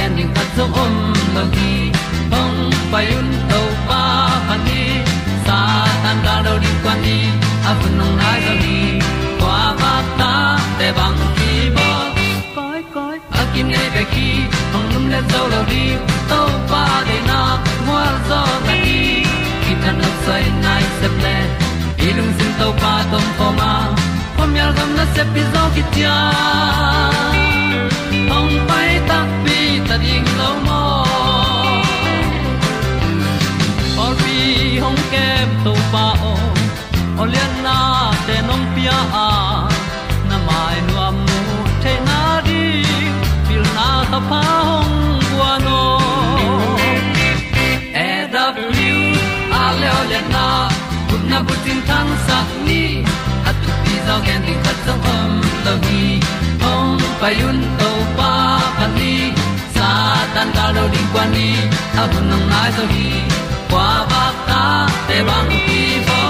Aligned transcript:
pi 0.00 0.16
zo 0.16 0.26
gen 0.26 0.46
zo 0.56 0.64
om 0.82 0.94
lo 1.34 1.42
gi 1.54 1.92
hong 2.32 2.72
pai 2.92 3.06
un 3.18 3.28
to 3.50 3.60
pa 3.88 4.02
pa 4.48 4.56
ni 4.66 4.82
sa 5.46 5.58
tan 6.02 6.16
da 6.24 6.34
do 6.46 6.54
di 6.62 6.70
kwan 6.82 6.98
ni 7.04 7.18
a 7.68 7.72
bu 7.78 7.88
nong 7.98 8.16
nai 8.20 8.40
zo 8.46 8.54
ni 8.64 8.78
kwa 9.40 9.58
ba 9.80 9.92
ta 10.18 10.32
te 10.78 10.88
bang 10.98 11.20
ki 11.36 11.52
bo 11.76 11.88
koi 12.56 12.80
koi 12.94 13.16
a 13.40 13.42
kim 13.52 13.66
nei 13.74 13.88
be 13.94 14.02
ki 14.14 14.28
hong 14.72 14.88
lum 14.92 15.04
le 15.12 15.20
zo 15.32 15.42
lo 15.52 15.60
di 15.72 15.84
to 16.30 16.40
pa 16.70 16.84
de 17.08 17.18
na 17.28 17.40
mo 17.86 17.98
zo 18.28 18.40
ta 18.66 18.74
ni 18.84 18.98
ki 19.62 19.72
tan 19.82 19.94
no 20.02 20.10
sai 20.24 20.44
nai 20.64 20.84
se 21.00 21.08
ple 21.16 21.36
ilung 22.06 22.32
sin 22.38 22.52
to 22.60 22.68
pa 22.82 22.94
tom 23.10 23.26
pa 23.38 23.48
ma. 23.58 23.72
Pom 24.36 24.50
yal 24.58 24.72
gam 24.76 24.90
na 24.98 25.04
se 25.14 25.22
pi 25.32 25.42
zo 25.52 25.62
ki 25.74 25.82
hong 28.30 28.69
ding 29.98 30.26
lo 30.38 30.50
mo 30.66 30.82
or 34.02 34.12
bi 34.20 34.78
hong 34.82 35.00
kem 35.12 35.48
to 35.64 35.72
pa 35.92 36.06
o 36.30 36.34
olian 37.22 37.52
na 37.64 37.78
te 38.26 38.36
nong 38.48 38.66
pia 38.74 38.98
a 39.26 39.30
na 40.28 40.36
mai 40.46 40.76
nu 40.86 40.94
amo 41.06 41.38
mu 41.48 41.58
te 41.82 41.94
na 42.06 42.20
di 42.46 42.62
pil 43.48 43.64
na 43.76 43.88
ta 44.12 44.20
pa 44.30 44.42
hong 44.68 44.94
bua 45.30 45.52
no 45.66 45.80
e 48.06 48.08
da 48.34 48.44
blue 48.54 49.04
a 49.60 49.64
le 49.80 49.88
olian 50.00 50.26
na 50.36 50.46
kun 51.08 51.22
na 51.30 51.38
bu 51.46 51.54
tin 51.64 51.80
tan 51.88 52.08
sa 52.26 52.38
ni 52.66 52.82
at 53.48 53.56
tu 53.62 53.70
pi 53.82 53.94
zo 54.06 54.16
gen 54.26 54.40
di 54.46 54.54
khat 54.64 54.78
zo 54.86 54.94
om 55.16 55.30
lo 55.66 55.74
gi 55.84 56.04
hong 56.64 56.98
pa 57.20 57.28
yun 57.40 57.58
to 57.78 57.90
pa 58.16 58.32
pa 58.78 58.86
ni 58.98 59.39
tan 60.34 60.48
cao 60.54 60.72
lo 60.72 60.88
đi 60.92 60.98
qua 61.12 61.26
đi, 61.34 61.54
ta 61.96 62.06
bu 62.06 62.20
nang 62.30 62.50
mai 62.50 62.70
zo 62.76 62.84
khi 62.92 63.10
qua 63.70 64.06
ba 64.10 64.24
ta 64.48 64.88
te 65.08 65.22
bang 65.28 65.50
ki 65.66 65.82
bo 66.08 66.20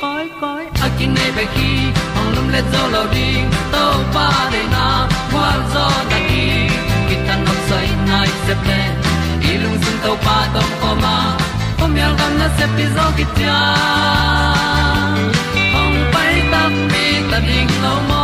koi 0.00 0.24
koi 0.40 0.64
a 0.84 0.88
kin 0.98 1.14
nei 1.14 1.30
be 1.36 1.44
ki 1.54 1.70
ong 2.18 2.30
lum 2.34 2.48
le 2.54 2.60
zo 2.72 2.82
lo 2.94 3.02
ding 3.14 3.46
to 3.72 3.84
pa 4.14 4.28
de 4.52 4.62
na 4.74 4.86
kwa 5.32 5.48
zo 5.74 5.86
ta 6.10 6.18
ki 6.28 6.44
ki 7.08 7.16
tan 7.26 7.44
nok 7.46 7.58
sai 7.68 7.88
nai 8.08 8.28
se 8.46 8.54
ple 8.62 8.80
lung 9.62 9.78
sun 9.84 9.96
to 10.04 10.12
pa 10.24 10.36
tom 10.54 10.70
ko 10.80 10.90
ma. 11.02 11.16
Pom 11.78 11.96
yal 12.00 12.12
gam 12.18 12.32
na 12.40 12.48
se 12.56 12.66
pi 12.76 12.84
zo 12.96 13.06
ki 13.16 13.24
tia 13.36 13.58
ong 15.80 15.98
pai 16.12 16.34
ta 16.52 16.62
mi 16.90 17.06
ta 17.30 17.38
ding 17.48 17.72
lo 17.84 17.94
mo 18.08 18.23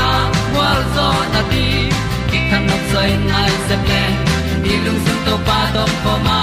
zo 0.95 1.07
na 1.33 1.41
ti 1.51 1.65
ki 2.29 2.39
kan 2.49 2.61
nok 2.69 2.83
sai 2.91 3.09
nai 3.31 3.51
se 3.67 3.75
ple 3.85 4.03
ni 4.63 4.73
lung 4.85 4.99
sun 5.05 5.19
to 5.27 5.35
pa 5.47 5.59
to 5.75 5.83
pa 6.03 6.13
ma. 6.27 6.39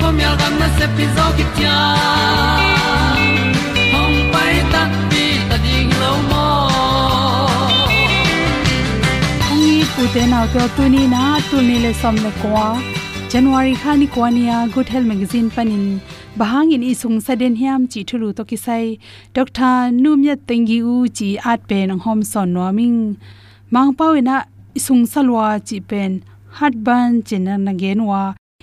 Pom 0.00 0.18
yal 0.24 0.34
gam 0.40 0.54
na 0.60 0.68
se 0.78 0.86
pi 0.96 1.04
zo 1.16 1.26
ki 1.38 1.44
tia 1.56 1.78
hom 3.92 4.12
pai 4.34 4.54
ta 4.74 4.82
ti 5.14 5.24
ta 5.48 5.56
ding 5.64 5.90
lo 6.02 6.12
mo 6.30 6.44
ni 9.60 9.74
pu 9.94 10.02
te 10.14 10.22
na 10.32 10.40
to 10.54 10.62
tu 10.76 10.84
ni 10.94 11.02
na 11.14 11.24
tu 11.48 11.56
ni 11.68 11.76
le 11.84 11.92
som 12.02 12.16
le 12.26 12.32
kwa 12.42 12.68
january 13.32 13.74
khani 13.82 14.06
kwania 14.14 14.58
good 14.74 14.88
health 14.92 15.08
magazine 15.12 15.48
panin 15.56 15.84
bahang 16.42 16.70
in 16.76 16.86
isung 16.92 17.18
saden 17.26 17.58
hiam 17.62 17.90
chi 17.92 18.00
thulu 18.12 18.28
to 18.38 18.44
kisai 18.50 18.86
dr 19.38 19.74
numya 20.04 20.34
tengi 20.48 20.78
u 20.94 20.94
chi 21.20 21.28
at 21.52 21.60
pe 21.72 21.80
nang 21.90 22.02
hom 22.06 22.22
son 22.32 22.48
noming 22.58 22.96
mang 23.70 23.92
pawina 23.92 24.48
isung 24.72 25.04
salwa 25.04 25.60
chi 25.60 25.76
pen, 25.88 26.24
hat 26.56 26.74
ban 26.86 27.20
chena 27.26 27.54
nagen 27.60 28.00
wa 28.08 28.22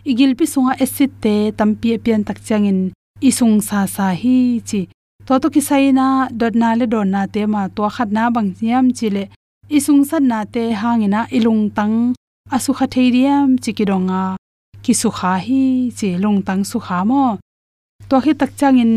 igil 0.09 0.33
pi 0.37 0.45
sunga 0.53 0.73
acid 0.83 1.11
te 1.23 1.35
tampi 1.57 1.89
pian 2.03 2.21
tak 2.27 2.39
changin 2.47 2.79
isung 3.21 3.61
sa 3.67 3.79
sa 3.95 4.07
hi 4.21 4.37
chi. 4.69 4.81
To 5.25 5.33
to 5.41 5.47
kisai 5.53 5.93
na 5.99 6.07
dot 6.39 6.53
na 6.61 6.69
le 6.79 6.85
don 6.93 7.09
na 7.13 7.21
te 7.33 7.41
ma 7.53 7.61
to 7.75 7.81
khat 7.95 8.09
na 8.15 8.23
bang 8.35 8.49
hiam 8.57 8.85
chi 8.97 9.07
le 9.15 9.23
isung 9.77 10.01
san 10.09 10.23
na 10.31 10.39
te 10.53 10.63
hangina 10.81 11.21
ilung 11.37 11.63
tang 11.77 11.95
asu 12.55 12.71
kha 12.77 12.85
theiriam 12.93 13.47
chi 13.63 13.71
ki 14.85 14.93
su 15.01 15.09
kha 15.17 15.33
hi 15.45 15.63
chi 15.97 16.09
lung 16.23 16.39
tang 16.47 16.61
su 16.69 16.77
kha 16.85 16.97
mo. 17.09 17.23
To 18.09 18.15
hi 18.23 18.31
tak 18.39 18.51
changin 18.59 18.93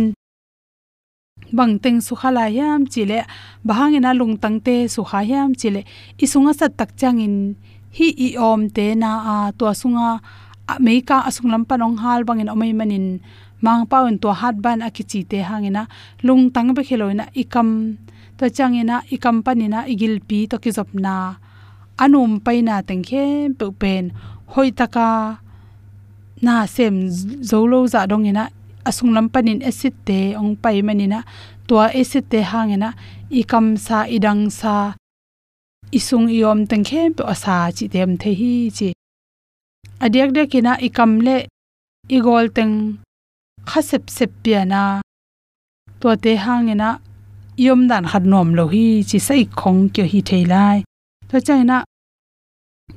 bang 1.52 1.78
teng 1.82 2.00
su 2.06 2.14
khala 2.20 2.44
yam 2.58 2.84
chile 2.92 3.18
bahangina 3.64 4.10
lung 4.20 4.36
tang 4.42 4.60
te 4.66 4.88
su 4.94 5.02
kha 5.08 5.20
yam 5.30 5.54
chile, 5.60 5.84
isunga 6.24 6.52
sat 6.58 6.72
tak 6.78 6.90
changin 7.00 7.56
hi 7.96 8.08
i 8.26 8.28
om 8.36 8.68
te 8.76 8.86
na 9.02 9.10
a 9.32 9.36
to 9.58 9.64
sunga 9.80 10.20
meika 10.84 11.16
asung 11.28 11.50
lam 11.52 11.64
panong 11.64 11.96
hal 12.02 12.20
bangin 12.28 12.52
omai 12.54 12.72
manin, 12.78 13.06
mang 13.64 13.86
paun 13.90 14.18
to 14.22 14.28
hat 14.40 14.56
ban 14.64 14.80
akichi 14.88 15.20
te 15.30 15.38
hangina, 15.48 15.82
lung 16.26 16.50
tang 16.54 16.68
be 16.76 16.82
kheloina 16.88 17.24
ikam 17.42 17.96
to 18.38 18.44
changina 18.56 18.96
ikam 19.14 19.36
panina 19.46 19.78
igil 19.92 20.14
pi 20.28 20.38
to 20.50 20.56
ki 20.62 20.70
jop 20.76 20.90
na, 21.04 21.14
anum 22.02 22.32
paina 22.44 22.74
tengkhe 22.88 23.24
pe 23.58 23.66
pen, 23.80 24.04
hoi 24.52 24.70
taka 24.78 25.08
na 26.44 26.54
sem 26.74 26.94
zolo 27.50 27.80
za 27.92 28.06
dongina 28.10 28.44
asung 28.88 29.12
lam 29.16 29.26
panin 29.32 29.60
acid 29.68 29.94
te 30.06 30.18
ong 30.40 30.52
pai 30.62 30.78
manina 30.86 31.20
tua 31.68 31.84
acid 32.00 32.24
te 32.32 32.40
hangena 32.50 32.88
ikam 33.40 33.66
sa 33.86 33.98
idang 34.16 34.42
sa 34.60 34.74
isung 35.98 36.26
iom 36.36 36.60
teng 36.70 36.84
khem 36.88 37.10
pe 37.16 37.22
asa 37.32 37.56
chi 37.76 37.84
tem 37.92 38.10
the 38.22 38.30
hi 38.40 38.54
chi 38.76 38.88
adiak 40.04 40.30
de 40.36 40.42
kina 40.52 40.72
ikam 40.86 41.12
le 41.26 41.36
igol 42.16 42.46
teng 42.56 42.74
khasep 43.70 44.04
sep 44.16 44.30
piana 44.42 44.82
to 46.00 46.08
te 46.24 46.32
hangena 46.44 46.90
yom 47.64 47.80
dan 47.90 48.04
khat 48.10 48.24
nom 48.32 48.48
lo 48.58 48.64
hi 48.72 48.86
chi 49.08 49.18
sai 49.26 49.42
khong 49.60 49.80
kyo 49.94 50.04
hi 50.12 50.20
theilai 50.28 50.76
to 51.28 51.36
chaina 51.46 51.78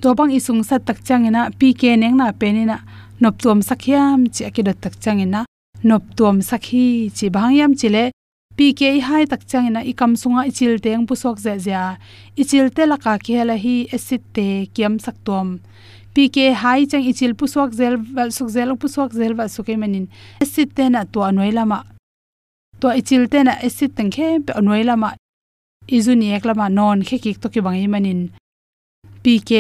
to 0.02 0.08
bang 0.18 0.32
isung 0.38 0.62
sa 0.68 0.76
tak 0.88 1.00
changena 1.08 1.42
pk 1.60 1.82
neng 2.02 2.16
na 2.20 2.28
penina 2.40 2.78
nop 3.22 3.36
tuam 3.42 3.60
sakhiam 3.68 4.20
chi 4.34 4.42
akidot 4.50 4.78
tak 4.84 4.96
changena 5.04 5.42
nop 5.84 6.04
tuam 6.18 6.38
sakhi 6.50 6.86
chi 7.18 7.30
bangyam 7.36 7.72
chile 7.80 8.04
pk 8.58 8.82
hai 9.08 9.24
tak 9.32 9.42
changena 9.52 9.82
ikam 9.92 10.12
sunga 10.22 10.42
ichil 10.52 10.74
teng 10.84 11.04
pusok 11.10 11.38
ze 11.46 11.54
zia 11.66 11.84
ichil 12.42 12.68
te 12.76 12.84
laka 12.92 13.14
khela 13.26 13.56
hi 13.64 13.76
acid 13.96 14.22
te 14.36 14.48
kiam 14.76 14.94
sak 15.06 15.16
tuam 15.26 15.48
pk 16.14 16.52
hai 16.62 16.80
chang 16.92 17.06
ichil 17.12 17.34
pusok 17.40 17.70
zel 17.80 17.96
wal 18.16 18.32
suk 18.38 18.50
zel 18.56 18.70
pusok 18.82 19.12
zel 19.20 19.34
wa 19.40 19.46
suke 19.56 19.74
manin 19.82 20.06
acid 20.44 20.70
te 20.78 20.84
na 20.94 21.02
to 21.14 21.20
anoi 21.30 21.52
lama. 21.58 21.80
To 22.82 22.88
ichil 23.00 23.24
te 23.32 23.44
na 23.48 23.54
acid 23.68 23.92
tang 23.98 24.12
khe 24.16 24.28
pe 24.46 24.52
anoi 24.60 24.84
lama. 24.90 25.10
Izuni 25.98 26.28
ek 26.38 26.46
lama 26.50 26.66
non 26.78 27.00
khe 27.08 27.18
kik 27.24 27.38
to 27.42 27.48
ki 27.54 27.62
bangi 27.66 27.88
manin 27.94 28.20
pk 29.24 29.52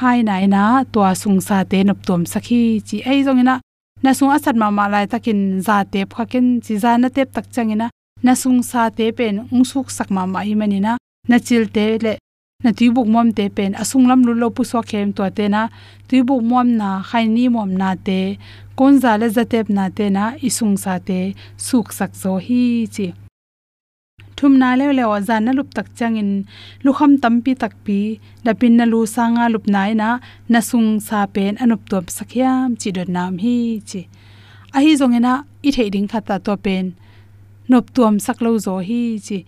hai 0.00 0.18
nai 0.28 0.44
na 0.54 0.62
to 0.92 1.00
sung 1.22 1.40
sa 1.48 1.56
te 1.70 1.78
nop 1.88 2.00
tuam 2.06 2.22
sakhi 2.32 2.60
chi 2.86 2.96
ai 3.10 3.18
zong 3.26 3.40
ina 3.42 3.54
na 4.02 4.10
sung 4.14 4.30
asat 4.36 4.54
ma 4.60 4.68
ma 4.70 4.84
lai 4.92 5.06
takin 5.12 5.40
za 5.66 5.76
te 5.92 6.00
phakin 6.12 6.46
chi 6.64 6.74
za 6.82 6.92
na 6.96 7.08
tep 7.16 7.28
tak 7.36 7.46
changina. 7.54 7.86
Na 8.26 8.32
sung 8.42 8.62
sa 8.70 8.90
te 8.90 9.06
pen 9.18 9.34
ung 9.54 9.66
suk 9.70 9.86
sak 9.96 10.08
ma 10.14 10.22
ma 10.26 10.40
hi 10.46 10.54
manina 10.60 10.92
na 11.30 11.36
chil 11.46 11.64
te 11.74 11.84
le, 12.04 12.14
na 12.64 12.70
ti 12.78 12.84
buk 12.94 13.08
mom 13.14 13.28
te 13.38 13.44
pen 13.56 13.72
asung 13.82 14.06
lam 14.10 14.20
lu 14.26 14.32
lo 14.42 14.48
pu 14.56 14.62
so 14.70 14.80
khem 14.90 15.08
to 15.16 15.22
te 15.38 15.44
na. 15.54 15.62
Ti 16.08 16.16
buk 16.28 16.42
mom 16.50 16.68
na 16.80 16.88
khai 17.08 17.26
ni 17.34 17.44
mom 17.54 17.70
na 17.80 17.90
te. 18.06 18.20
Kon 18.78 18.94
za 19.02 19.12
le 19.20 19.26
za 19.36 19.44
tep 19.52 19.66
na 19.76 19.84
te 19.96 20.06
na, 20.16 20.24
isung 20.48 20.76
sa 20.84 20.94
te 21.08 21.18
suk 21.66 21.86
sak 21.98 22.10
zo 22.22 22.32
hi 22.46 22.62
chi 22.94 23.06
thum 24.38 24.54
na 24.62 24.68
le 24.78 24.86
le 24.98 25.04
wa 25.10 25.18
zan 25.28 25.42
na 25.46 25.52
lup 25.58 25.68
tak 25.76 25.88
changin 25.98 26.30
lukham 26.84 27.12
tampi 27.22 27.52
takpi, 27.62 28.00
dapin 28.44 28.74
na 28.78 28.84
lu 28.92 29.00
sanga 29.14 29.44
lup 29.54 29.64
nai 29.74 29.90
na 30.00 30.08
na 30.52 30.60
sung 30.70 30.90
sa 31.06 31.18
pen 31.34 31.52
anup 31.62 31.82
top 31.90 32.06
sakhyam 32.16 32.68
chi 32.80 32.88
do 32.96 33.02
nam 33.16 33.34
hi, 33.44 33.56
chi. 33.88 34.00
A 34.76 34.78
hi 34.84 34.92
zongena 35.00 35.32
i 35.66 35.70
thei 35.76 35.88
ding 35.94 36.08
khata 36.12 36.36
to 36.46 36.54
pen 36.64 36.86
nop 37.70 37.86
tuam 37.94 38.14
sak 38.26 38.38
lo 38.44 38.50
zo 38.66 38.74
hi, 38.88 39.02
chi. 39.26 39.38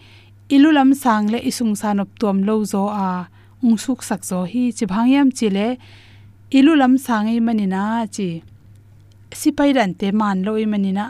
Ilulam 0.54 0.90
sang 1.02 1.26
le 1.32 1.38
isung 1.50 1.75
sa 1.81 1.88
nop 1.98 2.10
tuam 2.20 2.38
lo 2.48 2.54
zo 2.72 2.82
a 3.06 3.08
ung 3.64 3.78
suk 3.84 4.00
sak 4.08 4.22
zo 4.31 4.40
hi, 4.52 4.62
chi. 4.76 4.84
Bhangyam 4.90 5.28
chi 5.38 5.48
le, 5.56 5.69
ilulam 6.58 6.94
sang 7.06 7.26
ei 7.32 7.40
manina, 7.46 7.82
chi. 8.14 8.28
Sipai 9.40 9.70
ran 9.76 9.93
te 10.00 10.08
man 10.20 10.38
lo 10.46 10.52
i 10.64 10.66
manina 10.72 11.04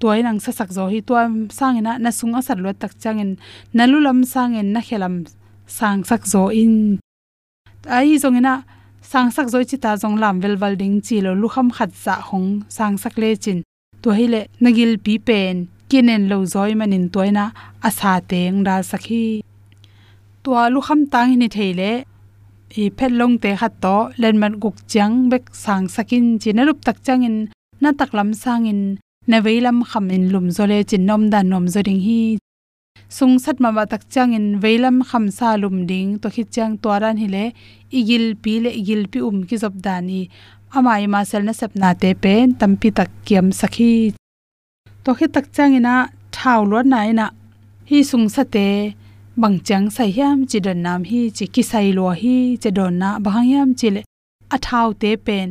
toy 0.00 0.18
nang 0.22 0.38
sa 0.44 0.50
sak 0.58 0.70
zo 0.76 0.84
hi 0.92 1.00
to 1.08 1.14
sangena 1.58 1.92
na 2.02 2.10
sunga 2.18 2.40
sar 2.46 2.58
lo 2.64 2.70
tak 2.82 2.92
changin 3.02 3.30
nalulam 3.76 4.18
sangen 4.32 4.68
na 4.74 4.80
khelam 4.86 5.14
sang 5.66 6.00
sak 6.08 6.22
zo 6.32 6.42
in. 6.62 6.74
Ai 7.96 8.18
zongena 8.22 8.54
sang 9.10 9.30
sak 9.36 9.48
zoi 9.52 9.64
chi 9.70 9.76
ta 9.84 9.90
zong 10.02 10.16
lam 10.22 10.36
vel 10.42 10.56
wal 10.60 10.74
ding 10.80 10.96
chi 11.06 11.16
lo 11.24 11.32
lu 11.40 11.48
kham 11.54 11.68
khat 11.76 11.90
za 12.04 12.14
hong 12.28 12.48
sang 12.76 12.94
sak 13.02 13.14
le 13.22 13.30
chin. 13.42 13.58
To 14.02 14.08
hi 14.18 14.26
le, 14.32 14.40
nagil 14.62 14.92
pi 15.04 15.14
pen, 15.26 15.56
kinen 15.90 16.22
lo 16.30 16.36
zoi 16.54 16.72
manin 16.78 17.06
toina 17.14 17.44
asa 17.88 18.12
teng 18.30 18.56
dal 18.66 18.82
sakhi. 18.90 19.24
To 20.44 20.50
lu 20.74 20.80
kham 20.86 21.00
tang 21.12 21.30
ni 21.40 21.48
theile 21.56 21.90
i 22.80 22.84
phet 22.96 23.12
long 23.20 23.34
te 23.42 23.50
khat 23.60 23.74
to, 23.84 23.96
len 24.22 24.36
man 24.42 24.54
guk 24.62 24.76
chang 24.92 25.14
bek 25.30 25.44
sang 25.64 25.84
sakin 25.94 26.24
chinarup 26.42 26.78
tak 26.86 26.98
changin 27.06 27.36
na 27.82 27.90
taklam 27.98 28.30
sangin 28.42 28.80
na 29.30 29.38
veilam 29.46 29.78
kham 29.88 30.04
in 30.16 30.24
lum 30.32 30.46
zole 30.56 30.78
chin 30.90 31.02
nom 31.08 31.22
da 31.32 31.40
nom 31.42 31.64
zoring 31.74 32.00
hi. 32.06 32.20
Sung 33.16 33.34
sat 33.44 33.56
ma 33.62 33.70
ba 33.76 33.84
tak 33.92 34.02
chang 34.12 34.32
in 34.38 34.46
veilam 34.62 34.96
kham 35.08 35.24
sa 35.38 35.48
lum 35.62 35.76
ding 35.90 36.10
to 36.20 36.28
khit 36.34 36.48
chang 36.54 36.72
toran 36.82 37.16
hile 37.22 37.44
igil 37.98 38.24
pi 38.42 38.52
le 38.64 38.70
igil 38.80 39.02
pi 39.12 39.18
um 39.28 39.38
ki 39.48 39.56
zop 39.62 39.74
dani 39.86 40.20
amai 40.76 41.02
ma 41.12 41.20
sel 41.30 41.42
na 41.48 41.52
sep 41.60 41.72
na 41.80 41.88
te 42.02 42.10
pen 42.22 42.46
tampi 42.60 42.88
tak 42.98 43.10
kiam 43.26 43.46
sakhi 43.60 43.92
to 45.04 45.10
khit 45.18 45.30
tak 45.36 45.46
chang 45.56 45.72
ina 45.78 45.94
thau 46.36 46.60
lo 46.70 46.78
na 46.92 46.98
ina 47.12 47.26
hi 47.88 47.98
sung 48.10 48.26
sa 48.34 48.42
te 48.54 48.66
bang 49.40 49.56
chang 49.66 49.86
sai 49.96 50.10
hiam 50.16 50.36
chi 50.50 50.58
don 50.66 50.78
nam 50.86 51.00
hi, 51.10 51.20
chi 51.36 51.44
ki 51.54 51.62
sai 51.70 51.88
lo 51.98 52.06
hi 52.20 52.36
che 52.62 52.70
don 52.78 52.92
na 53.00 53.08
bang 53.24 53.44
hiam 53.48 53.68
chi 53.78 53.88
le 53.94 54.02
a 54.54 54.56
thau 54.66 54.88
te 55.00 55.10
pen 55.26 55.46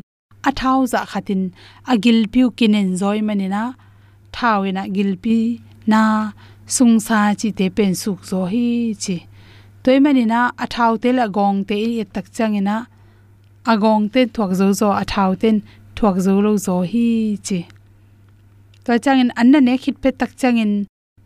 a 0.50 0.52
thau 0.60 0.80
za 0.92 1.02
khatin 1.12 1.42
agil 1.92 2.20
piu 2.34 2.48
kin 2.58 2.74
enjoy 2.82 3.20
manina 3.28 3.64
thawina 4.36 4.84
gilpi 4.96 5.38
na 5.92 6.02
sungsa 6.76 7.20
chi 7.40 7.50
te 7.58 7.66
pen 7.78 7.94
suk 8.02 8.20
zo 8.30 8.40
hi 8.52 8.68
chi. 9.04 9.18
Toy 9.84 9.98
manina 10.06 10.40
a 10.64 10.66
thau 10.74 10.92
te 11.04 11.10
la 11.20 11.26
gong 11.38 11.60
te 11.70 11.76
i 11.88 12.04
tak 12.16 12.28
changina 12.36 12.76
a 13.72 13.74
gong 13.84 14.04
te 14.14 14.22
thuak 14.36 14.52
zo 14.60 14.68
zo 14.80 14.90
a 15.02 15.04
thau 15.14 15.32
ten 15.42 15.56
thuak 15.98 16.16
zo 16.26 16.34
lo 16.46 16.52
zo 16.66 16.76
hi 16.92 17.08
chi. 17.48 17.60
To 18.84 18.92
changin 19.04 19.32
anna 19.42 19.60
ne 19.68 19.74
khit 19.84 19.96
pe 20.04 20.10
tak 20.20 20.32
changin 20.42 20.72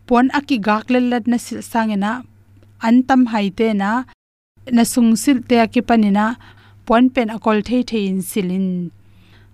pon 0.06 0.26
aki 0.38 0.56
gak 0.66 0.84
le 0.92 1.00
lat 1.10 1.24
na 1.30 1.36
sil 1.44 1.60
sangena, 1.72 2.12
an 2.86 2.96
tam 3.08 3.20
hai 3.32 3.48
te 3.58 3.66
na 3.82 3.90
na 4.76 4.82
sung 4.92 5.10
sil 5.22 5.38
te 5.48 5.56
aki 5.64 5.80
panina 5.88 6.26
pon 6.86 7.04
pen 7.14 7.28
akol 7.36 7.58
thei 7.68 7.82
thein 7.90 8.18
silin 8.30 8.68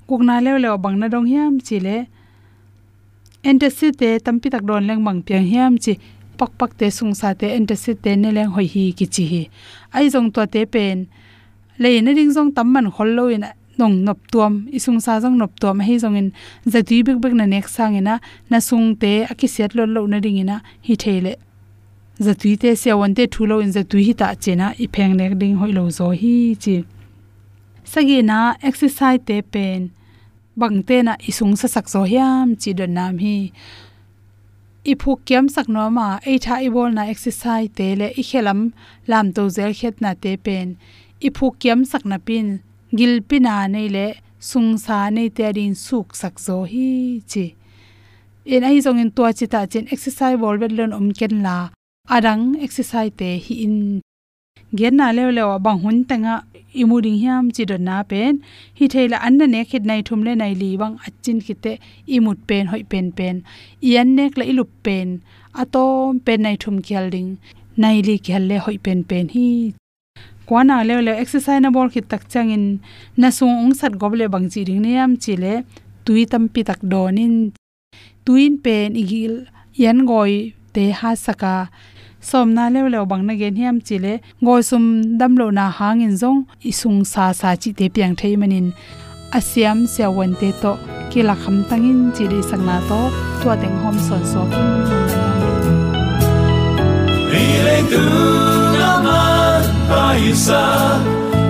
kukna 0.08 0.40
le 0.44 0.50
bang 0.84 0.96
na 1.00 1.06
dong 1.08 1.26
hiam 1.32 1.54
chi 1.58 1.64
chile 1.66 1.96
entacid 3.48 3.92
te 4.00 4.08
tampi 4.24 4.48
tak 4.54 4.64
don 4.68 4.82
leng 4.88 5.02
mang 5.06 5.20
piang 5.26 5.46
hiam 5.52 5.72
chi 5.84 5.92
pak 6.38 6.50
pak 6.58 6.72
te 6.78 6.86
sung 6.98 7.14
sa 7.20 7.34
te 7.40 7.46
entacid 7.58 7.96
te 8.04 8.10
ne 8.16 8.30
leng 8.36 8.50
hoi 8.54 8.66
hi 8.74 8.84
ki 8.98 9.06
chi 9.14 9.24
hi. 9.32 9.42
Ai 9.96 10.06
jong 10.12 10.28
to 10.34 10.42
te 10.54 10.60
pen. 10.74 10.98
Le 11.82 11.88
ne 12.04 12.10
ring 12.18 12.32
jong 12.36 12.50
tam 12.56 12.68
man 12.72 12.86
hol 12.96 13.10
lo 13.18 13.24
in 13.34 13.44
nong 13.78 13.96
nop 14.06 14.18
tuam 14.32 14.54
isung 14.76 15.00
sa 15.04 15.20
jong 15.22 15.36
nop 15.38 15.52
tuam, 15.60 15.80
hi 15.86 15.94
jong 16.02 16.16
in 16.20 16.28
za 16.72 16.80
ti 16.88 17.02
bek 17.06 17.18
bek 17.22 17.34
na 17.38 17.44
nek 17.46 17.66
sang 17.68 17.94
ina, 18.00 18.14
na 18.50 18.58
sung 18.68 18.96
te 19.02 19.12
aki 19.32 19.46
set 19.54 19.74
lo 19.76 19.84
lo 19.94 20.06
na 20.06 20.18
ring 20.24 20.38
ina, 20.44 20.56
hi 20.86 20.94
thele 21.02 21.34
za 22.18 22.32
tui 22.40 22.56
te 22.62 22.74
se 22.82 22.90
won 23.00 23.14
te 23.14 23.26
thulo 23.34 23.60
in 23.64 23.72
za 23.76 23.82
tui 23.90 24.02
hi 24.08 24.14
ta 24.20 24.34
chena 24.42 24.72
i 24.84 24.86
pheng 24.94 25.14
nek 25.20 25.32
ding 25.40 25.56
hoi 25.60 25.72
lo 25.78 25.84
zo 25.98 26.10
hi 26.22 26.34
chi. 26.62 26.76
Sagi 27.84 28.18
na, 28.22 28.38
exercise 28.68 29.22
te 29.28 29.36
pen 29.42 29.90
bangte 30.60 30.98
na 31.06 31.14
isung 31.30 31.54
sa 31.60 31.68
sak 31.74 31.86
zo 31.92 32.02
hiam, 32.10 32.56
chi 32.60 32.70
don 32.78 32.92
nam 32.98 33.18
hi. 33.24 33.38
I 34.90 34.94
phu 35.00 35.10
kiam 35.26 35.46
sak 35.54 35.68
no 35.74 35.84
ma 35.96 36.08
ai 36.26 36.36
tha 36.44 36.54
i 36.66 36.68
bol 36.74 36.90
na 36.94 37.04
exercise 37.12 37.70
te 37.78 37.88
le 38.00 38.08
i 38.20 38.22
khelam, 38.30 38.60
lam 39.10 39.26
to 39.36 39.42
zel 39.56 39.72
khet 39.78 40.00
na 40.04 40.14
te 40.22 40.32
pen. 40.46 40.68
I 41.26 41.28
phu 41.36 41.46
kiam 41.60 41.80
sak 41.90 42.04
na 42.10 42.18
pin, 42.26 42.48
gil 42.98 43.14
pina 43.28 43.54
nei 43.74 43.88
le, 43.96 44.06
sung 44.50 44.70
sa 44.84 44.98
nei 45.10 45.28
te 45.36 45.46
rin 45.56 45.74
suk 45.86 46.16
sak 46.20 46.34
zo 46.46 46.58
hi, 46.72 47.22
chi. 47.30 47.46
En 48.54 48.64
ai 48.64 48.78
zong 48.84 49.00
in 49.02 49.10
to 49.16 49.24
chi 49.38 49.46
ta 49.52 49.60
chen 49.72 49.90
exercise 49.94 50.40
bol 50.42 50.58
bet 50.62 50.72
lon 50.78 50.96
om 50.98 51.08
ken 51.18 51.42
la. 51.46 51.58
Adang 52.16 52.44
exercise 52.64 53.12
te 53.20 53.30
hi 53.44 53.54
in 53.66 53.76
gen 54.76 54.96
na 54.96 55.12
le 55.16 55.30
le 55.36 55.42
bang 55.64 55.80
hun 55.82 55.98
tanga 56.08 56.34
imuding 56.80 57.18
hiam 57.22 57.44
chi 57.54 57.64
do 57.70 57.76
na 57.88 57.96
pen. 58.10 58.32
Hi 58.78 58.86
theila 58.92 59.18
anna 59.26 59.46
ne 59.54 59.60
khit 59.70 59.84
nai 59.90 60.00
thum 60.08 60.20
le 60.26 60.32
nai 60.42 60.52
li 60.62 60.70
wang 60.80 60.94
achin 61.06 61.38
khite 61.46 61.72
imut 62.14 62.38
pen, 62.48 62.64
hoi 62.72 62.82
pen 62.90 63.06
pen. 63.18 63.36
Ian 63.88 64.08
nek 64.16 64.32
la 64.38 64.44
ilup 64.52 64.70
pen. 64.84 65.08
Atom 65.62 66.20
pen 66.26 66.40
nai 66.46 66.56
thum 66.62 66.76
khial 66.86 67.06
ding. 67.14 67.30
Nai 67.82 67.96
li 68.08 68.16
khel 68.26 68.44
le 68.50 68.56
hoi 68.64 68.76
pen 68.84 68.98
pen 69.10 69.26
hi. 69.34 69.48
Kwana 70.46 70.76
le 70.88 70.94
le 71.06 71.12
exercise 71.22 71.60
na 71.62 71.70
bol 71.76 71.88
khit 71.92 72.06
tak 72.12 72.22
changin 72.32 72.64
na 73.20 73.28
sung 73.38 73.54
ong 73.64 73.74
sat 73.80 73.92
goble 74.02 74.26
bang 74.34 74.46
chi 74.52 74.60
ding 74.68 74.80
ne 74.84 74.92
yam 74.98 75.12
chi 75.22 75.34
le 75.42 75.54
tui 76.04 76.22
tam 76.32 76.44
pi 76.52 76.60
tak 76.68 76.80
donin 76.90 77.34
tuin 78.24 78.54
pen 78.64 78.88
igil. 79.02 79.34
Yan 79.82 79.98
goi 80.10 80.32
te 80.74 80.84
ha 80.98 81.10
saka 81.26 81.54
somna 82.20 82.70
le 82.70 83.04
bang 83.04 83.24
na 83.26 83.34
gen 83.34 83.54
hiam 83.56 83.80
chile, 83.80 84.20
ngoi 84.42 84.62
sum 84.62 85.18
damlo 85.18 85.50
na 85.52 85.70
hangin 85.70 86.14
zong, 86.16 86.46
isung 86.64 87.04
sa 87.04 87.32
sa 87.32 87.54
chi 87.56 87.72
te 87.72 87.88
piang 87.88 88.14
thei 88.16 88.36
manin. 88.36 88.72
Asiam 89.32 89.86
sia 89.86 90.10
wan 90.10 90.34
te 90.40 90.52
to 90.62 90.72
ki 91.10 91.22
la 91.22 91.34
kham 91.34 91.56
tangin 91.68 92.00
chi 92.14 92.24
ri 92.32 92.40
sangna 92.50 92.76
to, 92.88 93.00
tua 93.40 93.54
teng 93.60 93.76
hom 93.82 93.96
son 94.06 94.22
so. 94.32 94.42
Ri 97.32 97.46
le 97.66 97.78
tu 97.90 98.04
na 98.80 98.92
ma 99.04 99.22
pa 99.88 100.04
isa 100.30 100.64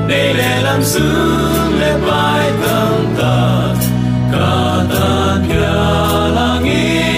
ne 0.09 0.23
le 0.39 0.51
lam 0.67 0.83
su 0.93 1.07
le 1.81 1.93
pai 2.07 2.47
tam 2.63 2.97
ta. 3.19 3.35
Ka 4.33 4.51
ta 4.93 5.09
chang 5.49 7.18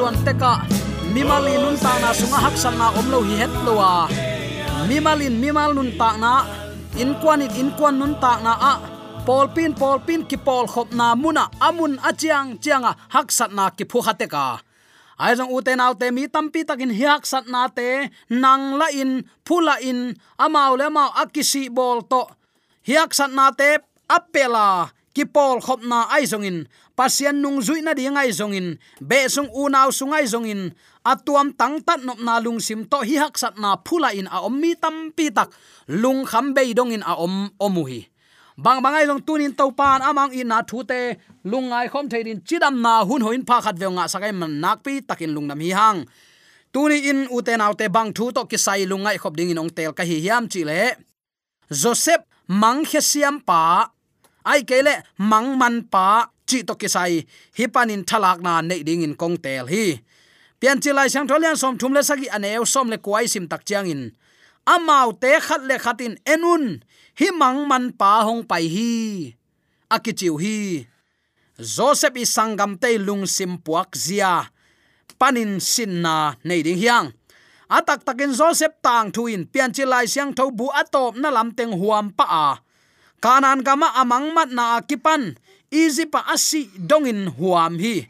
ima 0.00 0.08
suan 0.08 0.24
te 0.24 0.32
ka. 0.32 0.52
Mimali 1.12 1.54
nun 1.60 1.76
ta 1.76 1.92
na 2.00 2.12
sunga 2.12 2.38
hak 2.44 2.56
sang 2.56 2.78
na 2.78 2.88
om 2.98 3.06
lo 3.12 3.20
hi 3.20 3.36
het 3.42 3.52
lowa 3.66 4.08
mimalin 4.88 5.36
mimal 5.42 5.74
nun 5.74 5.92
ta 5.98 6.16
na. 6.16 6.32
In 6.96 7.14
kwan 7.20 7.42
in 7.42 7.50
in 7.60 7.70
kwan 7.76 7.98
nun 7.98 8.14
ta 8.22 8.40
na 8.40 8.52
a. 8.72 8.74
Pol 9.26 9.46
pin 9.54 9.74
pol 9.74 9.98
pin, 10.06 10.24
ki 10.24 10.36
pol 10.46 10.64
khop 10.72 10.88
na 10.92 11.14
muna. 11.14 11.44
Amun 11.60 11.92
achiang 12.08 12.58
chianga 12.62 12.92
hak 13.14 13.28
sat 13.30 13.52
na 13.52 13.64
ki 13.70 13.84
phu 13.90 13.98
khate 14.06 14.26
ka. 14.34 14.44
Ai 15.22 15.36
jong 15.36 15.52
uten 15.56 15.80
autte 15.84 16.06
mi 16.16 16.24
tampi 16.34 16.60
takin 16.68 16.92
hiak 16.98 17.22
sat 17.26 17.44
na 17.52 17.68
te. 17.68 17.88
Nang 18.42 18.64
la 18.80 18.86
in 19.00 19.12
phula 19.46 19.74
in 19.88 20.00
amau 20.44 20.72
le 20.80 20.86
mau 20.96 21.10
akisi 21.22 21.62
bol 21.76 22.00
to. 22.10 22.22
Hiak 22.88 23.10
sat 23.18 23.30
na 23.38 23.46
te 23.58 23.70
apela 24.16 24.68
ki 25.14 25.24
pol 25.34 25.56
khop 25.66 25.80
na 25.90 25.98
ai 26.14 26.24
jong 26.30 26.46
in 26.50 26.58
pasian 27.00 27.40
nung 27.40 27.64
zui 27.64 27.80
na 27.80 27.96
dingai 27.96 28.28
zongin 28.28 28.76
in 28.76 28.78
be 29.00 29.24
sung 29.32 29.48
u 29.56 29.72
sungai 29.88 30.28
zongin 30.28 30.76
atuam 31.00 31.56
tang 31.56 31.80
tat 31.80 32.04
nop 32.04 32.20
na 32.20 32.36
lung 32.44 32.60
sim 32.60 32.84
to 32.84 33.00
hi 33.00 33.16
hak 33.16 33.40
sat 33.40 33.56
na 33.56 33.80
phula 33.80 34.12
in 34.12 34.28
a 34.28 34.44
om 34.44 34.52
mi 34.52 34.76
tampi 34.76 35.32
tak, 35.32 35.48
lung 35.88 36.28
kham 36.28 36.52
be 36.52 36.76
dong 36.76 36.92
in 36.92 37.00
a 37.00 37.16
om 37.16 37.48
omuhi. 37.56 38.04
Bang 38.60 38.84
bangai 38.84 39.08
long 39.08 39.24
tunin 39.24 39.56
to 39.56 39.72
pan 39.72 40.04
amang 40.04 40.36
in 40.36 40.52
na 40.52 40.60
thu 40.60 40.84
te 40.84 41.16
lungai 41.48 41.88
khom 41.88 42.04
thein 42.12 42.44
chidam 42.44 42.84
na 42.84 43.00
hun 43.08 43.24
hoin 43.24 43.40
pha 43.48 43.64
khat 43.64 43.80
veunga 43.80 44.04
sakai 44.04 44.32
man 44.36 44.60
nak 44.60 44.84
pi 44.84 45.00
takin 45.00 45.32
lungnam 45.32 45.60
hi 45.64 45.72
hang. 45.72 46.04
Tuni 46.72 47.08
in 47.10 47.18
uten 47.32 47.64
autte 47.64 47.88
bang 47.88 48.12
thu 48.12 48.28
to 48.36 48.44
kisai 48.44 48.84
lungai 48.84 49.16
khop 49.16 49.32
ding 49.38 49.48
in 49.48 49.62
ong 49.62 49.72
tel 49.72 49.96
ka 49.96 50.04
hi 50.04 50.20
hiam 50.20 50.44
chi 50.52 50.60
le. 50.68 51.00
Joseph 51.72 52.28
mang 52.60 52.84
khesiam 52.84 53.40
pa, 53.40 53.88
ai 54.44 54.60
kele 54.68 54.94
mang 55.16 55.56
man 55.56 55.88
pa 55.88 56.28
chi 56.50 56.58
to 56.68 56.74
kisai 56.80 57.14
hi 57.56 57.64
panin 57.74 58.02
thalak 58.08 58.38
na 58.46 58.52
nei 58.68 58.82
ding 58.88 59.06
in 59.06 59.14
kong 59.20 59.36
tel 59.44 59.66
hi. 59.72 59.86
Pian 60.60 60.78
chi 60.82 60.90
lai 60.98 61.08
sang 61.12 61.26
tholian 61.30 61.56
som 61.62 61.74
thum 61.80 61.92
le 61.96 62.02
sagi 62.08 62.28
aneu 62.36 62.64
som 62.72 62.86
le 62.92 62.98
kwai 63.06 63.26
sim 63.32 63.46
tak 63.50 63.62
chiang 63.68 63.86
in. 63.94 64.02
Amau 64.74 65.08
te 65.22 65.32
khat 65.46 65.62
le 65.68 65.76
khatin 65.84 66.14
enun, 66.32 66.64
hi 67.18 67.28
mang 67.40 67.60
man 67.70 67.84
pa 68.00 68.12
hong 68.26 68.42
pai 68.50 68.64
hi. 68.74 68.92
Akichiu 69.94 70.34
hi. 70.42 70.58
Joseph 71.74 72.16
i 72.22 72.24
sangam 72.34 72.72
te 72.82 72.98
lung 73.06 73.24
sim 73.36 73.52
puak 73.64 73.96
zia. 74.04 74.34
Panin 75.20 75.60
sin 75.60 75.92
na 76.04 76.34
nei 76.44 76.60
ding 76.66 76.80
hiang. 76.82 77.08
Atak 77.70 78.02
takin 78.02 78.32
joseph 78.34 78.76
tang 78.84 79.08
thuin 79.14 79.46
pian 79.52 79.70
chi 79.76 79.84
lai 79.84 80.06
siang 80.12 80.34
tho 80.36 80.50
bu 80.50 80.66
atop 80.80 81.14
na 81.22 81.28
lam 81.30 81.48
teng 81.58 81.72
huam 81.80 82.10
pa 82.18 82.26
a. 82.26 82.48
Kanan 83.20 83.60
gama 83.66 83.88
amang 84.00 84.32
mat 84.36 84.48
na 84.48 84.80
akipan 84.80 85.36
easy 85.70 86.06
pa 86.06 86.26
asi 86.26 86.66
dongin 86.74 87.30
huam 87.38 87.78
hi. 87.78 88.06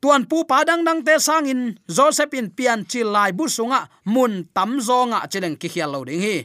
Tuan 0.00 0.28
pu 0.28 0.44
padang 0.44 0.84
dang 0.84 1.00
te 1.00 1.16
sangin 1.16 1.80
joseph 1.88 2.36
in 2.36 2.52
pian 2.52 2.84
chi 2.84 3.00
lai 3.02 3.32
bu 3.32 3.48
sunga, 3.48 3.88
mun 4.04 4.44
tam 4.52 4.78
zonga 4.80 5.24
cheleng 5.26 5.56
ki 5.56 5.68
khial 5.72 5.90
lo 5.92 6.04
ding 6.04 6.20
hi. 6.20 6.44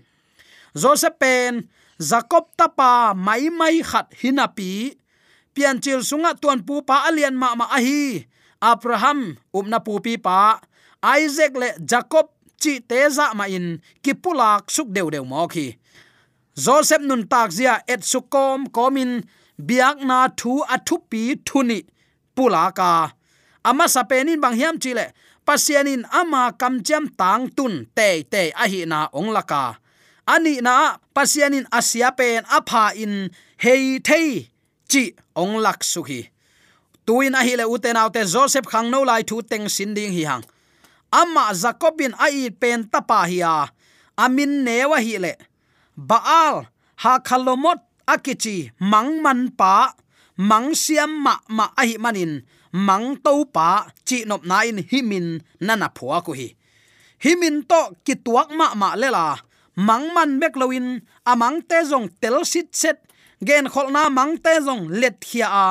Joseph 0.71 1.19
pen 1.19 1.67
jacob 1.99 2.47
tapa 2.55 3.11
mai 3.11 3.51
mai 3.51 3.83
khat 3.83 4.07
hinapi 4.15 4.95
pian 5.51 5.83
chil 5.83 5.99
sunga 5.99 6.31
tuan 6.39 6.63
pu 6.63 6.81
pa 6.81 7.11
alian 7.11 7.35
ma 7.35 7.53
ma 7.59 7.67
ahi. 7.69 8.25
Abraham 8.63 9.35
umna 9.51 9.83
pu 9.83 9.99
pi 9.99 10.15
pa. 10.15 10.63
Isaac 11.01 11.51
le 11.57 11.69
jacob 11.81 12.31
chi 12.61 12.79
teza 12.79 13.33
ma 13.35 13.45
in 13.49 13.81
kipulak 14.05 14.69
suk 14.69 14.93
deu 14.95 15.09
deu 15.09 15.25
mo 15.25 15.49
khi 15.49 15.81
joseph 16.55 17.01
nun 17.01 17.27
tak 17.27 17.49
zia 17.51 17.81
et 17.87 18.03
sukom 18.03 18.67
komin 18.69 19.23
biak 19.67 19.97
na 20.09 20.17
thu 20.39 20.53
athu 20.75 20.95
pi 21.09 21.21
thuni, 21.47 21.79
pulaka. 22.35 22.91
Ama 23.69 23.85
sapenin 23.95 24.41
bang 24.43 24.55
hiam 24.59 24.75
chile. 24.83 25.05
Pasianin 25.47 26.05
ama 26.19 26.53
kamcham 26.61 27.05
tang 27.19 27.49
tun 27.57 27.73
te 27.97 28.23
te 28.31 28.41
ahi 28.63 28.85
na 28.85 29.09
ong 29.19 29.33
laka 29.35 29.63
ani 30.33 30.61
na 30.61 30.97
pasianin 31.15 31.65
asia 31.71 32.11
pen 32.13 32.45
apha 32.45 32.93
in 33.03 33.13
hei 33.63 33.99
thei 34.07 34.47
chi 34.91 35.03
ong 35.35 35.57
lak 35.65 35.79
suhi 35.91 36.21
tuin 37.05 37.33
ahi 37.35 37.53
le 37.59 37.65
uten 37.73 37.97
autte 37.97 38.21
joseph 38.33 38.69
khang 38.71 38.87
no 38.93 39.01
lai 39.09 39.23
thu 39.29 39.41
teng 39.41 39.65
sin 39.75 39.91
ding 39.97 40.13
hi 40.13 40.23
hang. 40.29 40.43
Amma 41.11 41.51
jacobin 41.61 42.13
ai 42.25 42.49
pen 42.61 42.87
tapa 42.91 43.27
hiya. 43.27 43.67
Amin 44.23 44.63
newa 44.65 44.97
hi 45.05 45.17
le. 45.17 45.33
Baal 45.97 46.55
ha 47.03 47.13
khalomot 47.27 47.79
akichi 48.13 48.57
mangman 48.91 49.41
pa 49.59 49.73
mang 50.49 50.75
siam 50.83 51.11
ma 51.25 51.33
ma 51.57 51.65
ahi 51.81 51.95
manin 52.03 52.33
mang 52.87 53.19
to 53.23 53.45
pa, 53.55 53.91
chi 54.07 54.23
nop 54.29 54.43
na 54.49 54.63
in 54.69 54.79
himin 54.89 55.27
nana 55.59 55.87
phua 55.95 56.23
ko 56.25 56.31
hi. 56.39 56.47
Himin 57.23 57.67
to, 57.69 57.81
ki 58.05 58.15
tuak 58.25 58.49
ma 58.59 58.73
ma 58.81 58.95
lela 59.01 59.25
mang 59.75 60.05
man 60.15 60.39
bek 60.39 60.55
loin 60.61 60.87
amang 61.31 61.61
te 61.69 61.77
jong 61.89 62.07
tel 62.21 62.43
sit 62.51 62.69
set, 62.81 62.97
gen 63.47 63.65
kholna 63.73 64.09
mang 64.17 64.33
te 64.43 64.53
jong 64.65 64.83
let 65.01 65.19
khia 65.19 65.47
a 65.47 65.67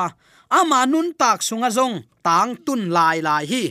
ama 0.49 0.85
nun 0.85 1.13
tak 1.19 1.39
sunga 1.47 1.69
jong 1.77 1.95
tang 2.25 2.55
tun 2.65 2.81
lai 2.95 3.17
lai 3.27 3.45
hi. 3.51 3.63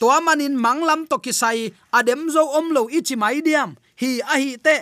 To 0.00 0.10
manin 0.26 0.58
manglam 0.58 1.06
to 1.10 1.16
kisai 1.24 1.70
adem 1.94 2.26
zo 2.34 2.42
omlo 2.58 2.90
ichi 2.90 3.14
mai 3.14 3.38
diam, 3.46 3.70
hi 4.00 4.18
a 4.18 4.34
hi 4.42 4.56
te 4.58 4.76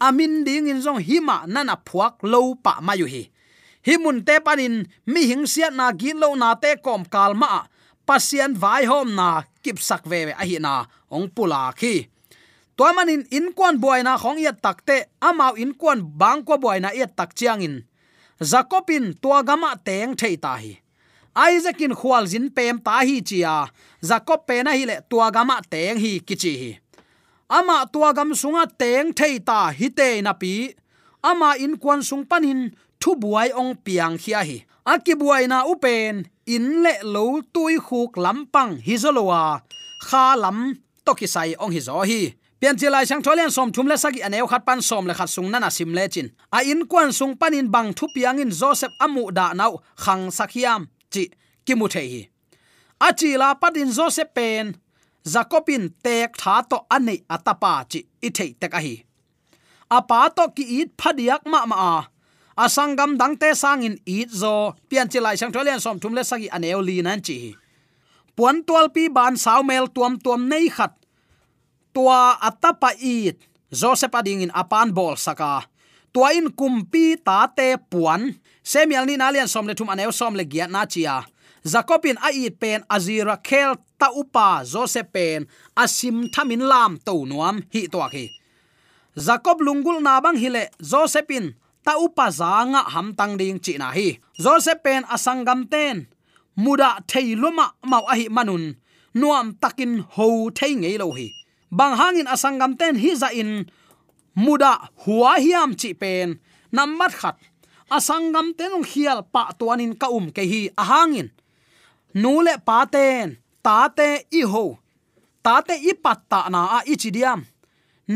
amin 0.00 0.44
ding 0.44 0.68
in 0.68 0.80
zong 0.82 1.02
hima 1.02 1.46
nana 1.46 1.76
phuak 1.76 2.22
lo 2.22 2.54
pa 2.54 2.80
mayu 2.80 3.06
hi. 3.06 3.30
Himun 3.86 4.24
te 4.26 4.40
panin 4.40 4.86
mi 5.06 5.26
hing 5.30 5.46
siat 5.46 5.72
na 5.74 5.92
gi 6.00 6.12
lo 6.12 6.34
na 6.34 6.54
te 6.54 6.76
kom 6.84 7.02
kalma 7.04 7.68
pasian 8.06 8.52
vai 8.54 8.84
hom 8.90 9.14
na 9.18 9.42
kip 9.62 9.78
sak 9.78 10.02
ve 10.10 10.20
ve 10.28 10.32
a 10.32 10.44
hi 10.48 10.58
na 10.58 10.86
ong 11.10 11.28
pula 11.34 11.72
khi. 11.78 12.08
To 12.76 12.86
manin 12.94 13.26
in 13.30 13.50
kwan 13.56 13.76
boy 13.82 14.00
na 14.06 14.14
khong 14.14 14.38
ya 14.38 14.52
takte 14.54 15.10
amao 15.20 15.58
in 15.58 15.74
kwan 15.74 15.98
bang 16.20 16.40
ko 16.46 16.54
boy 16.58 16.78
na 16.78 16.90
ya 16.94 17.06
tak 17.10 17.34
chiang 17.34 17.60
in. 17.60 17.76
Zakopin 18.40 19.18
tua 19.18 19.42
gama 19.42 19.74
teng 19.86 20.14
thei 20.14 20.36
ta 20.38 20.54
hi. 20.62 20.78
Isaac 21.34 21.80
in 21.82 21.94
khwal 21.94 22.26
zin 22.30 22.46
pem 22.50 22.78
ta 22.78 23.02
hi 23.02 23.18
chia 23.22 23.66
jacob 24.02 24.46
pe 24.46 24.62
na 24.62 24.72
hi 24.78 24.84
le 24.90 24.96
tua 25.10 25.30
gama 25.30 25.58
teng 25.70 25.98
hi 25.98 26.12
kichi 26.22 26.54
hi 26.62 26.70
ama 27.48 27.86
tua 27.92 28.12
gam 28.12 28.30
sunga 28.40 28.64
teng 28.80 29.12
thei 29.18 29.38
ta 29.48 29.60
hi 29.78 29.88
te 29.98 30.08
na 30.22 30.32
pi. 30.32 30.52
Ama 31.30 31.50
in 31.64 31.74
kwan 31.82 32.00
sung 32.08 32.24
panin 32.30 32.60
thu 33.00 33.10
buai 33.22 33.48
ong 33.60 33.74
piang 33.84 34.16
khia 34.22 34.40
hi. 34.48 34.58
Aki 34.92 35.14
buai 35.20 35.44
na 35.48 35.64
upen 35.72 36.24
in 36.46 36.82
le 36.84 36.94
lo 37.14 37.40
tui 37.54 37.76
khuk 37.86 38.16
lampang 38.24 38.72
hi 38.86 38.94
zolowa 39.02 39.60
kha 40.08 40.24
lam 40.42 40.58
toki 41.04 41.26
sai 41.34 41.54
ong 41.62 41.72
hi 41.74 41.80
zo 41.88 42.00
hi. 42.10 42.20
Pian 42.60 42.76
chi 42.80 42.88
lai 42.90 43.04
sang 43.06 43.22
tholian 43.22 43.50
som 43.50 43.70
thum 43.72 43.86
le 43.86 43.96
sagi 43.96 44.20
aneu 44.26 44.46
khat 44.50 44.62
pan 44.66 44.80
som 44.82 45.06
le 45.06 45.14
khat 45.14 45.30
sung 45.34 45.50
nana 45.50 45.70
sim 45.70 45.90
le 45.94 46.04
chin. 46.08 46.28
A 46.56 46.58
in 46.70 46.80
kwan 46.90 47.12
sung 47.12 47.34
panin 47.40 47.70
bang 47.74 47.94
thu 47.94 48.06
piang 48.14 48.40
in 48.42 48.50
joseph 48.50 48.94
amu 49.04 49.30
da 49.30 49.52
nau 49.54 49.72
khang 50.04 50.24
sakhiam 50.38 50.80
chi 51.12 51.24
kimu 51.66 51.86
the 51.92 52.00
hi. 52.12 52.22
A 53.00 53.08
la 53.38 53.54
patin 53.54 53.90
joseph 53.96 54.34
pen 54.34 54.74
zakopin 55.34 55.84
tek 56.04 56.30
tha 56.40 56.54
to 56.70 56.78
ane 56.96 57.14
atapa 57.34 57.74
chi 57.90 58.00
i 58.26 58.28
tek 58.38 58.74
a 58.78 58.80
hi 58.86 58.96
apa 59.88 60.28
to 60.36 60.44
ki 60.52 60.84
it 60.84 60.88
phadiak 61.00 61.48
ma 61.48 61.64
ma 61.64 61.76
a. 61.76 61.94
Asangam 62.58 63.16
dangte 63.16 63.48
sangin 63.56 63.96
it 64.04 64.28
zo. 64.30 64.76
Pian 64.88 65.08
chi 65.08 65.18
lai 65.18 65.36
sang 65.40 65.52
tholian 65.52 65.80
som 65.80 65.96
thum 65.96 66.12
le 66.12 66.22
sagi 66.24 66.48
aneu 66.52 66.84
li 66.84 67.00
nan 67.00 67.20
chi. 67.24 67.56
Puan 68.36 68.62
tual 68.66 68.92
pi 68.92 69.08
ban 69.08 69.34
saw 69.36 69.62
mel 69.64 69.88
tuam 69.88 70.20
tuam 70.20 70.44
nei 70.48 70.68
khat. 70.68 70.92
Tua 71.94 72.36
atapa 72.36 72.92
it 73.00 73.40
joseph 73.72 74.14
ading 74.14 74.44
in 74.44 74.52
apan 74.52 74.92
bol 74.92 75.16
saka. 75.16 75.64
Tua 76.12 76.36
in 76.36 76.52
kumpi 76.52 77.16
ta 77.16 77.48
te 77.48 77.80
puan. 77.90 78.36
Semial 78.62 79.08
ni 79.08 79.16
nalian 79.16 79.48
som 79.48 79.64
le 79.64 79.72
thum 79.72 79.88
aneu 79.88 80.12
som 80.12 80.36
le 80.36 80.44
giat 80.44 80.68
na 80.68 80.84
chia 80.84 81.24
zakopin 81.72 82.18
a 82.26 82.28
it 82.44 82.54
pen 82.60 82.80
azira 82.94 83.36
khel 83.48 83.72
ta 84.00 84.08
upa 84.20 84.48
joseph 84.72 85.10
pen 85.14 85.40
asim 85.82 86.16
thamin 86.34 86.62
lam 86.70 86.92
to 87.06 87.14
nuam 87.30 87.56
hi 87.72 87.80
to 87.92 87.98
khi 88.12 88.24
jacob 89.26 89.58
lungul 89.66 89.98
na 90.06 90.20
bang 90.24 90.38
hile 90.42 90.64
josephine 90.90 91.48
ta 91.88 91.96
upa 91.96 92.26
zanga 92.28 92.84
ham 92.92 93.16
tang 93.18 93.40
ding 93.40 93.58
chi 93.64 93.72
na 93.80 93.88
hi. 93.96 94.08
Joseph 94.36 94.82
pen 94.84 95.02
asangam 95.14 95.60
ten. 95.72 95.96
Muda 96.64 96.90
theiluma 97.10 97.66
mau 97.90 98.04
a 98.12 98.14
hi 98.18 98.26
manun. 98.36 98.64
Nuam 99.20 99.46
takin 99.62 99.92
ho 100.14 100.26
thei 100.58 100.72
ngei 100.76 100.96
lo 101.00 101.08
hi. 101.18 101.32
Bang 101.78 101.94
hangin 102.00 102.28
asangam 102.34 102.72
ten 102.80 102.94
hi 103.02 103.10
za 103.22 103.28
in. 103.40 103.50
Muda 104.44 104.72
huwa 105.02 105.32
hiam 105.44 105.70
chi 105.80 105.90
pen. 106.00 106.28
Namat 106.76 107.12
khat. 107.20 107.36
Asangam 107.96 108.52
ten 108.58 108.76
ong 108.76 108.86
hial 108.92 109.18
pa 109.32 109.42
tuanin 109.58 109.92
ka 110.00 110.06
um 110.16 110.26
ke 110.36 110.42
hi 110.50 110.60
ahangin 110.82 111.28
nule 112.22 112.54
paten 112.68 113.26
tate 113.66 113.66
ta 113.66 113.78
te 113.98 114.08
i 114.40 114.42
ho 114.52 114.64
ta 115.44 115.56
i 115.90 115.92
patta 116.04 116.40
na 116.54 116.60
a 116.76 116.78
ichidiam 116.92 117.40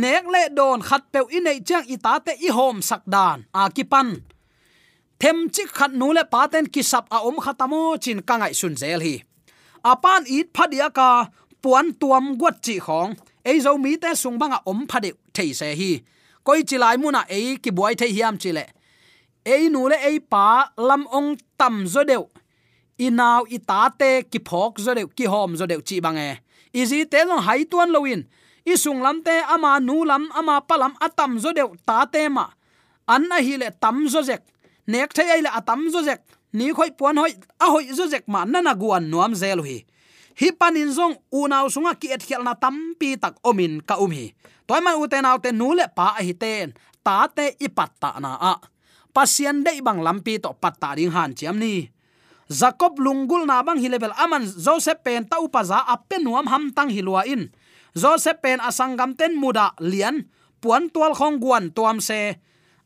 nek 0.02 0.24
le 0.34 0.42
don 0.58 0.80
khat 0.88 1.02
pe 1.12 1.20
i 1.36 1.38
nei 1.46 1.58
chang 1.68 1.86
i 1.94 1.96
tate 2.06 2.32
i 2.46 2.48
hom 2.56 2.76
sakdan 2.88 3.38
a 3.60 3.62
kipan 3.76 4.08
them 5.20 5.38
chi 5.54 5.62
khat 5.76 5.92
nule 6.00 6.22
paten 6.34 6.64
ki 6.74 6.82
sap 6.90 7.04
a 7.16 7.18
om 7.28 7.36
khatamo 7.44 7.80
chin 8.04 8.18
kangai 8.28 8.54
sun 8.60 8.74
zel 8.82 9.00
hi 9.06 9.14
apan 9.92 10.22
it 10.38 10.46
phadia 10.56 10.88
ka 10.98 11.10
puan 11.62 11.86
tuam 12.00 12.24
gwat 12.40 12.56
chi 12.64 12.76
khong 12.86 13.12
ei 13.50 13.58
zo 13.64 13.70
mi 13.84 13.92
te 14.02 14.10
sung 14.22 14.36
banga 14.40 14.58
om 14.70 14.80
phade 14.90 15.10
thei 15.36 15.50
se 15.58 15.68
hi 15.80 15.90
koi 16.46 16.60
chilai 16.68 16.96
muna 17.02 17.20
ei 17.36 17.48
ki 17.62 17.70
buai 17.76 17.94
thei 18.00 18.12
hiam 18.16 18.34
chile 18.42 18.64
ei 19.54 19.64
nule 19.74 19.96
ei 20.08 20.16
pa 20.32 20.44
lam 20.88 21.02
ong 21.18 21.30
tam 21.58 21.74
zo 21.92 22.02
deu 22.10 22.24
inaw 22.98 23.46
itate 23.48 24.28
ki 24.30 24.38
phok 24.48 24.80
zo 24.80 24.94
de 24.94 25.06
ki 25.06 25.26
hom 25.26 25.56
zo 25.56 25.66
de 25.66 25.80
chi 25.82 26.00
bange 26.00 26.42
izi 26.72 27.04
te 27.06 27.24
lo 27.24 27.36
hai 27.46 27.64
tuan 27.64 27.90
loin 27.92 28.22
isung 28.64 29.02
lam 29.02 29.22
te, 29.22 29.34
ama 29.50 29.80
nu 29.82 30.04
lam, 30.06 30.30
ama 30.34 30.62
palam 30.62 30.94
atam 31.02 31.38
zo 31.38 31.52
de 31.52 31.62
ta 31.86 32.06
te 32.06 32.28
ma. 32.28 32.46
An 33.06 33.26
na 33.28 33.42
hi 33.42 33.58
le 33.58 33.70
tam 33.82 34.06
zo 34.08 34.22
jek 34.22 34.42
nek 34.86 35.10
thai 35.14 35.28
ai 35.38 35.42
le 35.42 35.50
atam 35.50 35.90
zo 35.90 36.02
jek 36.02 36.22
ni 36.52 36.70
khoi 36.70 36.90
puan 36.94 37.18
hoi, 37.18 37.34
a 37.58 37.66
hoi 37.70 37.90
zo 37.90 38.06
jek 38.06 38.28
ma 38.28 38.44
na 38.44 38.62
na 38.62 38.74
guan 38.74 39.10
nuam 39.10 39.34
zel 39.34 39.62
hi. 39.66 39.82
Hi 40.40 40.48
panin 40.56 40.88
zong, 40.94 41.18
u 41.30 41.44
naw 41.48 41.68
sunga 41.68 41.92
ki 42.00 42.08
et 42.14 42.22
khel 42.24 42.42
na 42.46 42.54
tam 42.54 42.94
pi 42.98 43.16
tak 43.20 43.36
omin 43.44 43.82
ka 43.84 43.98
um 44.00 44.12
hi. 44.14 44.32
Toy 44.66 44.80
man 44.80 44.96
u 45.02 45.08
te 45.10 45.20
naw 45.20 45.36
te 45.42 45.52
nu 45.52 45.74
le 45.74 45.86
pa 45.96 46.14
hi 46.22 46.32
ten 46.32 46.72
ta 47.02 47.26
te 47.26 47.52
i 47.58 47.68
pat 47.68 47.92
ta 48.00 48.16
na 48.22 48.38
a. 48.38 48.54
Pasien 49.12 49.60
dei 49.60 49.82
bang 49.84 50.00
lampi 50.00 50.38
to 50.40 50.54
patta 50.56 50.94
ring 50.96 51.12
han 51.12 51.34
chiam 51.36 51.58
ni. 51.58 51.90
Jacob 52.50 52.98
lungul 52.98 53.46
na 53.46 53.62
bang 53.62 53.78
hi 53.78 53.88
level 53.88 54.12
aman, 54.18 54.42
Joseph 54.46 55.02
pen 55.04 55.24
ta 55.28 55.38
upaza 55.38 55.84
apen 55.86 56.24
nuam 56.24 56.46
ham 56.46 56.70
tang 56.74 56.90
hilwa 56.90 57.22
in. 57.26 57.50
Joseph 57.94 58.40
pen 58.42 58.58
asangam 58.58 59.14
ten 59.14 59.36
muda 59.38 59.76
lian, 59.78 60.26
puan 60.60 60.90
tual 60.90 61.14
khong 61.14 61.38
guan 61.38 61.70
tuam 61.70 62.00
se. 62.00 62.38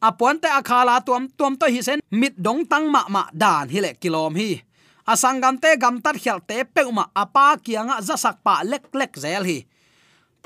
Apuan 0.02 0.36
te 0.38 0.48
akhala 0.48 1.00
tuam 1.00 1.28
tuam 1.38 1.56
to 1.56 1.66
hi 1.66 1.80
sen, 1.80 2.00
mit 2.10 2.36
dong 2.36 2.68
tang 2.68 2.90
ma 2.92 3.08
ma 3.08 3.26
dan 3.32 3.68
hi 3.72 3.80
le 3.80 3.96
kilom 3.96 4.36
hi. 4.36 4.60
Asangam 5.06 5.56
te 5.62 5.76
gam 5.78 6.02
tat 6.04 6.18
khial 6.18 6.42
te 6.42 6.66
peuma 6.66 7.08
apa 7.14 7.56
kianga 7.62 8.02
zasak 8.02 8.42
pa 8.44 8.60
lek 8.66 8.92
lek 8.92 9.16
zel 9.16 9.44
hi. 9.46 9.64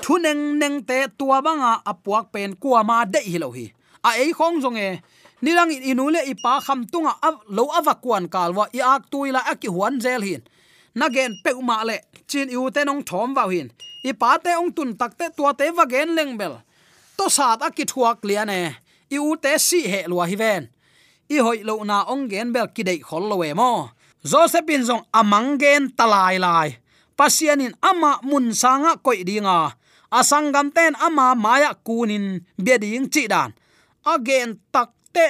Thuneng 0.01 0.57
neng 0.57 0.81
te 0.87 1.11
tua 1.17 1.41
banga 1.41 1.81
apuak 1.85 2.31
pen 2.33 2.55
kuama 2.55 3.05
de 3.05 3.21
hi 3.21 3.37
lo 3.37 3.51
hi 3.51 3.67
a 4.03 4.17
ei 4.17 4.33
khong 4.33 4.61
zonge 4.61 5.01
nilang 5.41 5.69
nirang 5.69 5.89
inule 5.91 6.21
ipa 6.29 6.61
kham 6.61 6.85
tunga 6.85 7.13
lo 7.49 7.65
avakwan 7.73 8.29
kalwa, 8.29 8.69
i 8.73 8.81
ak 8.81 9.09
tuila 9.11 9.41
aki 9.51 9.67
huan 9.67 10.01
zel 10.01 10.21
hin. 10.21 10.41
Nagen 10.95 11.33
pe 11.43 11.51
ma 11.61 11.83
le, 11.83 11.97
chin 12.27 12.49
u 12.49 12.69
te 12.71 12.85
nong 12.85 13.03
thom 13.03 13.33
vào 13.33 13.49
hin. 13.49 13.69
I 14.03 14.13
pa 14.13 14.37
te 14.37 14.51
ong 14.57 14.71
tun 14.71 14.97
tak 14.97 15.17
te 15.17 15.29
tua 15.37 15.53
te 15.53 15.71
va 15.71 15.85
gen 15.85 16.15
leng 16.15 16.37
bel. 16.37 16.53
To 17.17 17.29
sat 17.29 17.61
aki 17.61 17.85
thuak 17.85 18.25
lia 18.25 18.45
ne 18.45 18.75
i 19.09 19.17
u 19.17 19.35
te 19.35 19.57
si 19.57 19.87
he 19.87 20.07
lua 20.07 20.25
hi 20.25 20.35
ven. 20.35 20.69
I 21.29 21.37
hoi 21.37 21.63
lo 21.63 21.83
na 21.83 22.03
ong 22.03 22.29
gen 22.29 22.53
bel 22.53 22.67
ki 22.75 22.83
dei 22.83 22.99
khol 22.99 23.29
lo 23.29 23.35
we 23.41 23.53
mo. 23.53 23.89
Josephine 24.23 24.85
zong 24.85 25.03
amang 25.13 25.57
gen 25.61 25.89
talai 25.97 26.37
lai. 26.39 26.69
Pasianin 27.17 27.73
ama 27.81 28.19
mun 28.23 28.53
sanga 28.53 28.97
koi 29.05 29.23
dinga. 29.23 29.73
Asangam 30.11 30.73
ten 30.75 30.93
ama 30.99 31.35
maya 31.35 31.71
kunin 31.85 32.41
beding 32.57 33.07
chi 33.13 33.27
dan. 33.27 33.53
Again 34.05 34.59
tak 34.73 34.89
te 35.15 35.27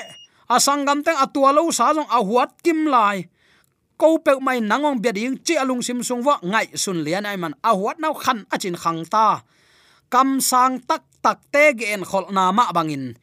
asangam 0.49 1.01
teng 1.05 1.17
atualo 1.17 1.67
sa 1.73 1.93
jong 1.93 2.09
ahuat 2.09 2.61
kim 2.63 2.87
lai. 2.87 3.27
Ko 3.99 4.17
pe 4.17 4.33
mai 4.41 4.57
nangong 4.61 4.97
be 4.97 5.13
ding 5.13 5.37
chi 5.45 5.53
alung 5.61 5.85
sim 5.85 6.01
sung 6.01 6.25
wa 6.25 6.41
ngai 6.41 6.73
sun 6.73 7.05
lian 7.05 7.29
ai 7.29 7.37
man. 7.37 7.53
Ahuat 7.61 8.01
nau 8.01 8.17
khan 8.17 8.49
achin 8.49 8.73
khang 8.73 9.05
ta. 9.05 9.45
Kam 10.09 10.41
sang 10.41 10.81
tak 10.81 11.05
tak 11.21 11.39
te 11.53 11.73
gen 11.77 12.01
khol 12.01 12.25
na 12.33 12.49
ma 12.49 12.73
bangin. 12.73 13.13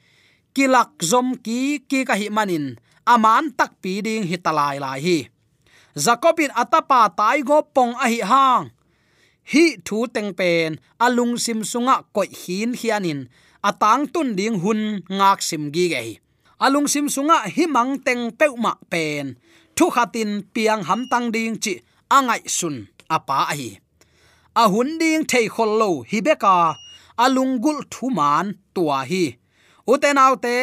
Kilak 0.54 1.02
zom 1.02 1.34
ki 1.44 1.82
ki 1.90 2.06
ka 2.06 2.14
hi 2.14 2.30
manin. 2.30 2.78
Aman 3.02 3.50
tak 3.58 3.82
pi 3.82 3.98
ding 4.06 4.22
hi 4.22 4.36
talai 4.38 4.78
lai 4.78 5.00
hi. 5.02 5.18
Zakopin 5.98 6.54
atapa 6.54 7.10
tai 7.10 7.42
go 7.42 7.58
pong 7.74 7.98
a 7.98 8.06
hi 8.06 8.20
hang. 8.22 8.70
Hi 9.50 9.64
thu 9.82 10.06
teng 10.14 10.30
pen 10.38 10.78
alung 11.00 11.34
sim 11.40 11.66
sunga 11.66 12.06
koi 12.14 12.28
hin 12.30 12.70
hianin. 12.78 13.26
Atang 13.58 14.06
tun 14.12 14.38
ding 14.38 14.62
hun 14.62 15.02
ngak 15.10 15.42
sim 15.42 15.74
gi 15.74 15.86
ge 15.92 16.02
alung 16.64 16.88
sim 16.92 17.06
sunga 17.14 17.38
hi 17.54 17.64
mang 17.66 17.92
teng 18.06 18.22
peuma 18.38 18.72
pen. 18.90 19.38
Thu 19.76 19.86
khatin 19.94 20.30
piang 20.54 20.82
ham 20.88 21.00
tang 21.10 21.26
ding 21.34 21.56
chi 21.62 21.74
angai 22.16 22.42
sun 22.46 22.76
apa 23.16 23.38
ahi. 23.52 23.70
A 24.62 24.64
hun 24.72 24.98
ding 25.00 25.22
thei 25.30 25.46
khol 25.54 25.70
lo 25.80 25.90
hi 26.10 26.18
beka 26.26 26.56
alungul 27.24 27.78
thu 27.92 28.10
man 28.18 28.46
tua 28.74 28.98
hi. 29.10 29.24
Uten 29.92 30.18
autte 30.24 30.56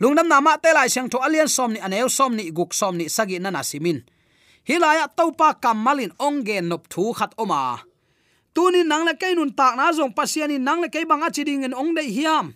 lungnam 0.00 0.28
nama 0.28 0.52
te 0.62 0.70
lai 0.76 0.88
sang 0.94 1.08
tho 1.10 1.18
alian 1.26 1.48
som 1.56 1.70
ni 1.72 1.80
aneu 1.86 2.08
som 2.08 2.32
ni 2.38 2.44
guk 2.56 2.70
som 2.80 2.94
ni 2.98 3.06
sagi 3.16 3.36
na 3.40 3.50
na 3.50 3.62
simin 3.70 4.00
hilaya 4.68 5.08
topa 5.08 5.56
kamalin 5.56 6.12
ongen 6.20 6.68
nop 6.68 6.82
thu 6.92 7.12
khat 7.16 7.32
oma. 7.42 7.80
Tunin 8.54 8.88
nang 8.90 9.04
le 9.08 9.14
kai 9.16 9.32
nun 9.34 9.50
tak 9.58 9.74
na 9.76 9.92
zong 9.96 10.12
pasiani 10.12 10.56
nang 10.60 10.80
le 10.84 10.88
kai 10.92 11.04
banga 11.08 11.28
chiding 11.32 11.64
en 11.64 11.74
ong 11.80 11.96
dei 11.96 12.08
hiam 12.16 12.46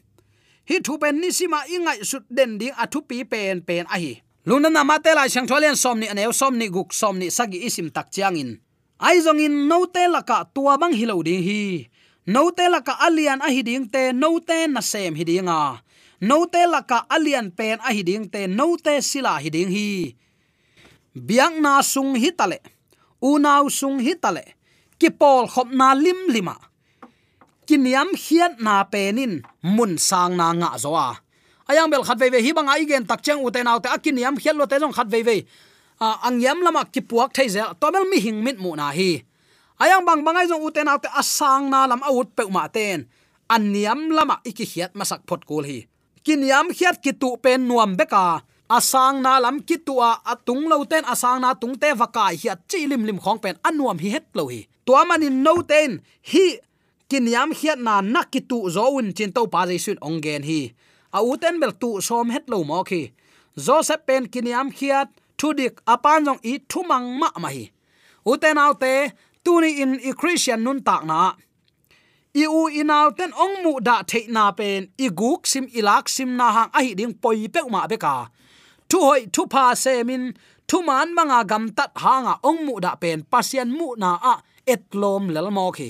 hi 0.68 0.76
thu 0.84 0.98
pen 1.02 1.20
ni 1.20 1.30
sima 1.38 1.60
ingai 1.74 2.04
sut 2.10 2.24
den 2.36 2.58
ding 2.60 2.74
athu 2.82 3.00
pi 3.08 3.24
pen 3.24 3.62
pen 3.68 3.86
a 3.94 3.96
hi. 4.02 4.12
Luna 4.46 4.68
na 4.70 4.82
ma 4.84 4.98
te 4.98 5.14
lai 5.14 5.28
chang 5.28 5.46
tholen 5.46 5.76
som 5.76 5.98
ni 6.00 6.06
anew 6.12 6.32
som 6.32 6.54
ni 6.58 6.66
guk, 6.68 6.90
som 6.92 7.18
ni 7.18 7.30
sagi 7.30 7.58
isim 7.68 7.88
tak 7.94 8.10
chiang 8.14 8.36
in. 8.36 8.50
Ai 8.98 9.18
zong 9.24 9.40
in 9.42 9.68
no 9.68 9.86
te 9.86 10.06
la 10.08 10.22
ka 10.22 10.44
tua 10.54 10.78
bang 10.78 10.94
hilo 10.94 11.22
ding 11.22 11.42
hi. 11.42 11.88
No 12.26 12.50
te 12.50 12.68
la 12.70 12.80
ka 12.86 12.94
alian 13.06 13.42
a 13.42 13.48
hi 13.50 13.62
ding 13.62 13.86
te, 13.90 14.12
no 14.12 14.38
te 14.38 14.66
na 14.66 14.80
sem 14.80 15.14
hi 15.14 15.24
ding 15.24 15.48
a. 15.50 15.82
No 16.20 16.46
te 16.46 16.62
la 16.66 16.82
ka 16.82 17.06
alian 17.10 17.50
pen 17.50 17.78
a 17.82 17.90
hi 17.90 18.02
ding 18.02 18.30
te, 18.30 18.46
no 18.46 18.76
te 18.78 19.02
sila 19.02 19.38
hi 19.42 19.50
ding 19.50 19.70
hi. 19.70 20.14
Biang 21.14 21.60
na 21.60 21.82
sung 21.82 22.14
hi 22.14 22.30
tale. 22.30 22.62
Unaw 23.20 23.66
sung 23.70 23.98
hi 23.98 24.14
tale. 24.14 24.44
Ki 24.98 25.10
pol 25.10 25.50
khop 25.50 25.68
na 25.74 25.94
lim 25.94 26.30
lima 26.30 26.54
kiniam 27.72 28.12
hian 28.12 28.60
na 28.60 28.84
penin. 28.84 29.40
Mun 29.64 29.96
sang 29.96 30.36
na 30.36 30.52
nga 30.52 30.76
zo 30.76 30.92
a. 30.92 31.16
Ayang 31.64 31.88
bel 31.88 32.04
khat 32.04 32.20
ve 32.20 32.28
ve 32.28 32.44
hi 32.44 32.52
bang 32.52 32.68
ai 32.68 32.84
gen 32.84 33.08
tak 33.08 33.24
cheng 33.24 33.40
uten 33.40 33.64
autte 33.64 33.88
akiniam 33.88 34.36
hian 34.36 34.60
lo 34.60 34.68
te 34.68 34.76
jong 34.76 34.92
khat 34.92 35.08
ve 35.08 35.24
ve 35.24 35.36
angyam 36.28 36.60
lama 36.60 36.84
ki 36.84 37.00
puak 37.00 37.32
thai 37.32 37.48
zel 37.48 37.72
tomel 37.80 38.04
mi 38.12 38.20
hing 38.20 38.44
mit 38.44 38.60
mu 38.60 38.76
na 38.76 38.92
hi. 38.92 39.24
Ayang 39.80 40.04
bang 40.04 40.20
bangai 40.20 40.44
jong 40.52 40.60
uten 40.68 40.84
autte 40.84 41.08
asang 41.16 41.72
na 41.72 41.88
lam 41.88 42.04
out 42.04 42.28
pe 42.36 42.44
ma 42.52 42.68
ten. 42.68 43.08
Aniam 43.48 44.12
lama 44.12 44.36
iki 44.44 44.68
hiat 44.68 44.92
masak 44.92 45.24
phot 45.24 45.48
kul 45.48 45.64
hi. 45.64 45.88
Kiniam 46.20 46.68
hiat 46.76 47.00
ki 47.00 47.16
tu 47.16 47.40
pen 47.40 47.64
nuam 47.64 47.96
beka 47.96 48.44
asang 48.68 49.24
na 49.24 49.40
lam 49.40 49.64
ki 49.64 49.80
tua 49.80 50.20
atung 50.28 50.68
lo 50.68 50.84
ten 50.84 51.08
asang 51.08 51.40
na 51.40 51.56
tung 51.56 51.72
te 51.80 51.88
vakai 51.96 52.36
hiat 52.36 52.68
chi 52.68 52.84
lim 52.84 53.08
lim 53.08 53.16
khong 53.16 53.40
pen. 53.40 53.56
Anuam 53.64 53.96
hi 53.96 54.12
het 54.12 54.28
lo 54.36 54.52
hi. 54.52 54.68
Tua 54.84 55.08
manin 55.08 55.40
no 55.40 55.64
ten. 55.64 56.04
Hi 56.28 56.60
kiniam 57.12 57.50
hiat 57.58 57.78
na 57.86 57.94
nakitu 58.14 58.58
zo 58.74 58.84
un 58.98 59.12
chin 59.16 59.32
to 59.36 59.42
pa 59.52 59.60
jaisun 59.68 59.98
ongen 60.08 60.42
hi. 60.50 60.60
A 61.16 61.18
uten 61.30 61.60
bel 61.60 61.72
tu 61.80 62.00
som 62.06 62.30
het 62.34 62.44
lo 62.52 62.58
mo 62.70 62.80
khi. 62.88 63.02
Joseph 63.64 64.04
pen 64.06 64.24
kiniam 64.32 64.68
khiat 64.76 65.08
thudik 65.38 65.74
apan 65.92 66.24
jong 66.26 66.40
i 66.50 66.52
thumang 66.70 67.06
ma 67.20 67.28
ma 67.42 67.48
hi. 67.56 67.64
Uten 68.30 68.56
autte 68.64 68.94
tuni 69.44 69.70
in 69.82 69.92
i 70.08 70.12
christian 70.20 70.60
nun 70.64 70.80
tak 70.88 71.02
na. 71.10 71.20
I 72.42 72.44
u 72.58 72.60
inaw 72.80 73.06
ten 73.18 73.32
ong 73.44 73.56
mu 73.64 73.72
da 73.88 73.96
the 74.10 74.20
na 74.36 74.44
pen, 74.58 74.80
i 75.04 75.06
guk 75.20 75.40
sim 75.52 75.66
ilak 75.78 76.08
sim 76.08 76.30
na 76.38 76.46
hang 76.56 76.70
a 76.78 76.80
hi 76.86 76.92
ding 76.98 77.14
poi 77.22 77.48
pe 77.54 77.60
ma 77.74 77.86
be 77.90 77.96
ka 78.04 78.14
thu 78.88 78.98
hoi 79.08 79.22
thu 79.34 79.42
pa 79.52 79.64
se 79.82 79.92
min, 80.08 80.24
thu 80.68 80.76
man 80.88 81.08
manga 81.16 81.40
gam 81.50 81.64
tat 81.76 81.92
hanga 82.04 82.34
ong 82.48 82.60
mu 82.66 82.74
da 82.84 82.92
pen 83.02 83.18
pasian 83.32 83.68
mu 83.78 83.88
na 84.02 84.10
a 84.32 84.34
et 84.72 84.84
lom 85.00 85.24
lel 85.34 85.48
mo 85.56 85.66
khi 85.76 85.88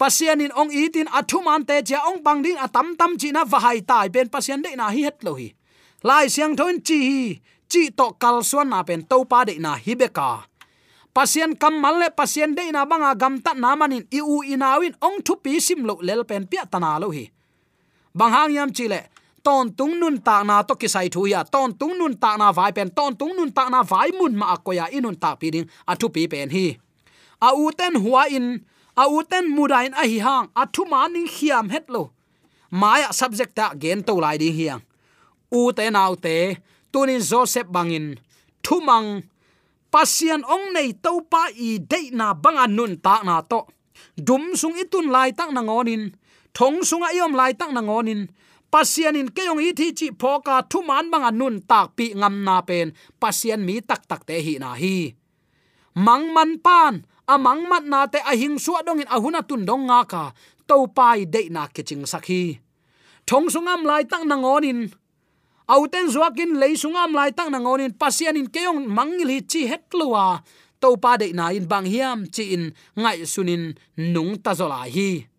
pasian 0.00 0.40
in 0.40 0.52
ong 0.56 0.72
itin 0.72 1.08
athu 1.12 1.44
man 1.44 1.68
te 1.68 1.76
cha 1.84 2.00
ong 2.08 2.24
bang 2.24 2.40
ding 2.44 2.56
atam 2.56 2.96
tam 2.96 3.20
chi 3.20 3.28
na 3.36 3.44
vahai 3.44 3.84
tai 3.90 4.08
pen 4.14 4.32
pasian 4.32 4.64
de 4.64 4.72
na 4.80 4.88
hi 4.88 5.04
het 5.04 5.20
lo 5.26 5.32
hi. 5.40 5.48
Lai 6.08 6.24
siang 6.32 6.56
thon 6.56 6.80
chi 6.86 6.98
hi, 7.08 7.20
chi 7.68 7.82
to 7.98 8.06
kal 8.22 8.40
suan 8.50 8.72
na 8.72 8.80
pen 8.88 9.04
to 9.10 9.18
pa 9.30 9.44
de 9.48 9.54
na 9.64 9.72
hi 9.84 9.92
beka 10.00 10.30
pasian 11.14 11.52
pasien 11.52 11.60
kam 11.60 11.74
mal 11.82 11.96
le 12.00 12.08
pasian 12.18 12.54
de 12.56 12.64
na 12.72 12.84
banga 12.90 13.12
gam 13.22 13.34
ta 13.44 13.52
na 13.52 13.70
manin 13.76 14.04
i 14.18 14.20
u 14.34 14.36
inawin 14.54 14.94
ong 15.06 15.18
thu 15.26 15.34
pi 15.44 15.60
sim 15.66 15.80
lo 15.88 15.94
lel 16.08 16.22
pen 16.24 16.46
pia 16.50 16.64
tana 16.72 16.98
lo 17.02 17.08
hi. 17.16 17.24
Bang 18.14 18.32
hang 18.32 18.52
yam 18.56 18.70
chi 18.76 18.88
le, 18.92 19.00
ton 19.44 19.66
tung 19.78 19.94
nun 20.00 20.16
ta 20.26 20.42
na 20.48 20.62
to 20.68 20.74
ki 20.80 20.88
sai 20.94 21.08
thu 21.14 21.26
ya, 21.32 21.40
ton 21.44 21.70
tung 21.80 21.94
nun 21.98 22.14
ta 22.22 22.36
na 22.40 22.52
vai 22.52 22.72
pen, 22.72 22.88
ton 22.96 23.12
tung 23.20 23.34
nun 23.36 23.50
ta 23.52 23.68
na 23.68 23.82
vai 23.82 24.08
mun 24.18 24.32
ma 24.40 24.56
ko 24.56 24.72
ya 24.72 24.86
inun 24.96 25.16
ta 25.22 25.30
pi 25.40 25.50
ding 25.54 25.66
athu 25.92 26.08
pi 26.14 26.22
pen 26.32 26.48
hi. 26.56 26.66
A 27.46 27.48
u 27.62 27.70
ten 27.78 27.94
huwa 28.02 28.22
in 28.36 28.46
a 29.00 29.04
uten 29.08 29.44
mudain 29.56 29.92
a 29.96 30.04
hi 30.10 30.18
hang. 30.26 30.46
A 30.60 30.62
thu 30.74 30.82
ma 30.92 31.08
ning 31.08 31.28
khiam 31.34 31.66
het 31.74 31.86
lo. 31.94 32.02
Maya 32.80 33.10
subject 33.20 33.52
ta 33.58 33.66
gen 33.82 34.00
to 34.06 34.14
lai 34.24 34.36
ding 34.42 34.56
hiang. 34.58 34.82
U 35.58 35.60
te 35.76 35.84
nau 35.90 36.14
te, 36.24 36.36
tunin 36.92 37.22
joseph 37.30 37.70
bangin. 37.74 38.06
Thumang 38.64 39.08
pasian 39.92 40.42
ong 40.54 40.66
nei 40.76 40.90
to 41.04 41.12
pa 41.32 41.42
i 41.68 41.70
de 41.90 42.00
na 42.18 42.26
banga 42.42 42.66
nun 42.76 42.92
ta 43.04 43.14
na 43.28 43.36
to. 43.50 43.60
Dum 44.26 44.44
sung 44.60 44.76
itun 44.82 45.08
lai 45.14 45.30
tak 45.38 45.50
na 45.54 45.60
ngonin. 45.64 46.02
Thong 46.56 46.76
sunga 46.88 47.08
iom 47.16 47.32
lai 47.40 47.52
tak 47.60 47.70
na 47.72 47.80
ngonin. 47.80 48.28
Pasian 48.70 49.18
in 49.18 49.28
keyong 49.34 49.62
i 49.66 49.72
thi 49.78 49.88
chi 49.98 50.08
phoka 50.20 50.56
thu 50.70 50.78
man 50.88 51.10
banga 51.12 51.30
nun 51.40 51.56
tak 51.70 51.86
pi 51.96 52.06
ngam 52.20 52.34
na 52.46 52.56
pen. 52.68 52.92
Pasian 53.20 53.60
mi 53.66 53.80
tak 53.80 54.02
tak 54.10 54.22
te 54.28 54.36
hi 54.46 54.54
na 54.62 54.70
hi. 54.80 54.96
Mang 56.06 56.24
man 56.34 56.50
pan 56.66 56.94
amang 57.34 57.62
mat 57.70 57.84
na 57.86 58.10
te 58.10 58.18
ahing 58.18 58.54
hing 58.54 58.56
suwa 58.58 58.82
dong 58.82 59.02
in 59.02 59.10
ahuna 59.14 59.40
tun 59.46 59.62
dong 59.62 59.86
nga 59.86 60.02
ka. 60.12 60.24
To 60.66 60.86
pai 60.86 61.26
de 61.26 61.50
na 61.50 61.66
kiching 61.66 62.06
sakhi 62.06 62.58
thong 63.30 63.46
sungam 63.46 63.86
lai 63.86 64.02
tak 64.10 64.26
na 64.26 64.34
ngonin 64.34 64.90
auten 65.70 66.10
zuakin 66.10 66.58
leisungam 66.58 67.14
lai 67.14 67.30
tak 67.30 67.46
na 67.46 67.62
ngonin 67.62 67.94
pasian 67.94 68.34
in 68.34 68.50
keong 68.50 68.90
mangil 68.90 69.30
hi 69.30 69.38
chi 69.46 69.70
hetluwa 69.70 70.42
to 70.82 70.98
pa 70.98 71.14
de 71.14 71.30
na 71.30 71.54
in 71.54 71.70
bang 71.70 71.86
hiam 71.86 72.26
chi 72.26 72.50
in 72.54 72.74
ngai 72.98 73.22
sunin 73.22 73.78
nung 73.94 74.34
ta 74.42 74.50
zola 74.58 74.82
hi. 74.82 75.30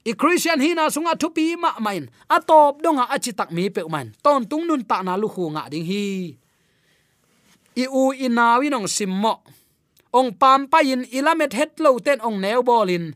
I 0.00 0.12
christian 0.16 0.64
hi 0.64 0.72
na 0.72 0.88
sunga 0.88 1.12
thupi 1.12 1.60
ma 1.60 1.76
main. 1.76 2.08
Atop 2.24 2.80
donga 2.80 3.04
achi 3.12 3.36
tak 3.36 3.52
mi 3.52 3.68
pe 3.68 3.84
man 3.84 4.16
ton 4.24 4.48
tung 4.48 4.64
nun 4.64 4.80
ta 4.88 5.04
na 5.04 5.20
lu 5.20 5.28
khu 5.28 5.44
nga 5.52 5.68
ding 5.68 5.84
hi. 5.84 6.32
I 7.76 7.84
u 7.84 8.16
inawi 8.16 8.72
nong 8.72 8.88
simmo 8.88 9.44
ong 10.12 10.34
pam 10.40 10.66
pa 10.66 10.80
in 10.82 11.06
ilamet 11.10 11.52
het 11.54 11.78
lo 11.78 11.98
ten 11.98 12.20
ong 12.20 12.40
neo 12.42 12.62
bolin 12.62 13.14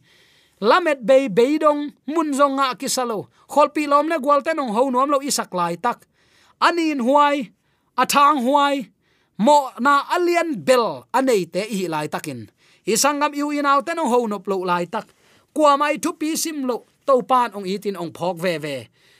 lamet 0.60 1.02
be 1.02 1.28
be 1.28 1.58
dong 1.58 1.92
mun 2.06 2.30
kisalo 2.78 3.28
kholpi 3.48 3.86
lom 3.86 4.08
ne 4.08 4.16
gwal 4.18 4.42
ten 4.42 4.58
ong 4.58 4.72
ho 4.74 4.90
nom 4.90 5.10
lo 5.10 5.18
isak 5.20 5.52
lai 5.54 5.76
tak. 5.76 6.06
Anin 6.60 7.00
huai 7.02 7.50
athang 7.96 8.40
huai, 8.46 8.90
mo 9.38 9.70
na 9.78 10.06
alien 10.14 10.64
bel 10.64 11.04
anei 11.12 11.44
te 11.46 11.62
hi 11.68 11.86
lai 11.88 12.06
takin. 12.08 12.50
Isangam 12.86 13.34
yu 13.34 13.50
inaw 13.52 13.82
ten 13.86 13.98
ho 13.98 14.26
nop 14.26 14.46
lo 14.48 14.64
lai 14.64 14.86
tak. 14.86 15.06
Kwa 15.54 15.76
mai 15.76 15.98
thu 16.02 16.12
pi 16.20 16.36
sim 16.36 16.64
lo 16.68 16.76
to 17.06 17.22
pan 17.22 17.50
ong 17.54 17.66
itin 17.66 18.00
ong 18.00 18.12
phok 18.16 18.36
ve 18.38 18.54
ve. 18.58 18.76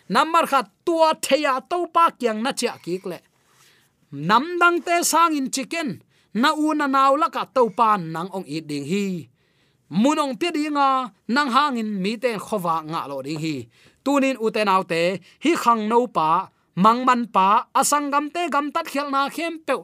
Number 0.09 0.47
khat 0.47 0.67
tua 0.85 1.15
theya 1.15 1.61
to 1.71 1.87
pa 1.95 2.11
kyang 2.11 2.43
na 2.43 2.53
cha 2.53 2.77
ki 2.85 2.99
kle 3.05 3.19
nam 4.15 4.45
dang 4.61 4.79
te 4.87 5.03
sang 5.03 5.35
in 5.35 5.51
chicken 5.51 6.03
na 6.35 6.51
u 6.65 6.75
na 6.79 6.87
naw 6.87 7.13
la 7.23 7.29
ka 7.35 7.43
to 7.55 7.63
pan 7.79 8.01
nang 8.15 8.29
ong 8.37 8.47
i 8.57 8.59
ding 8.71 8.87
hi. 8.93 9.07
Munong 10.03 10.35
pe 10.41 10.49
dinga 10.57 10.89
nang 11.35 11.51
hangin 11.55 11.91
mi 12.03 12.13
te 12.23 12.31
khowa 12.47 12.77
nga 12.91 13.01
lo 13.11 13.17
ding 13.27 13.41
hi. 13.45 13.57
Tunin 14.05 14.37
u 14.45 14.47
te 14.55 14.61
naw 14.69 14.83
te, 14.91 15.03
hi 15.45 15.53
khang 15.63 15.83
no 15.91 15.99
pa, 16.17 16.31
mang 16.85 17.01
man 17.09 17.23
pa 17.35 17.49
asangam 17.81 18.27
te 18.35 18.43
gam 18.53 18.67
tat 18.75 18.87
khel 18.93 19.09
na 19.15 19.23
khem 19.37 19.55
pe 19.67 19.75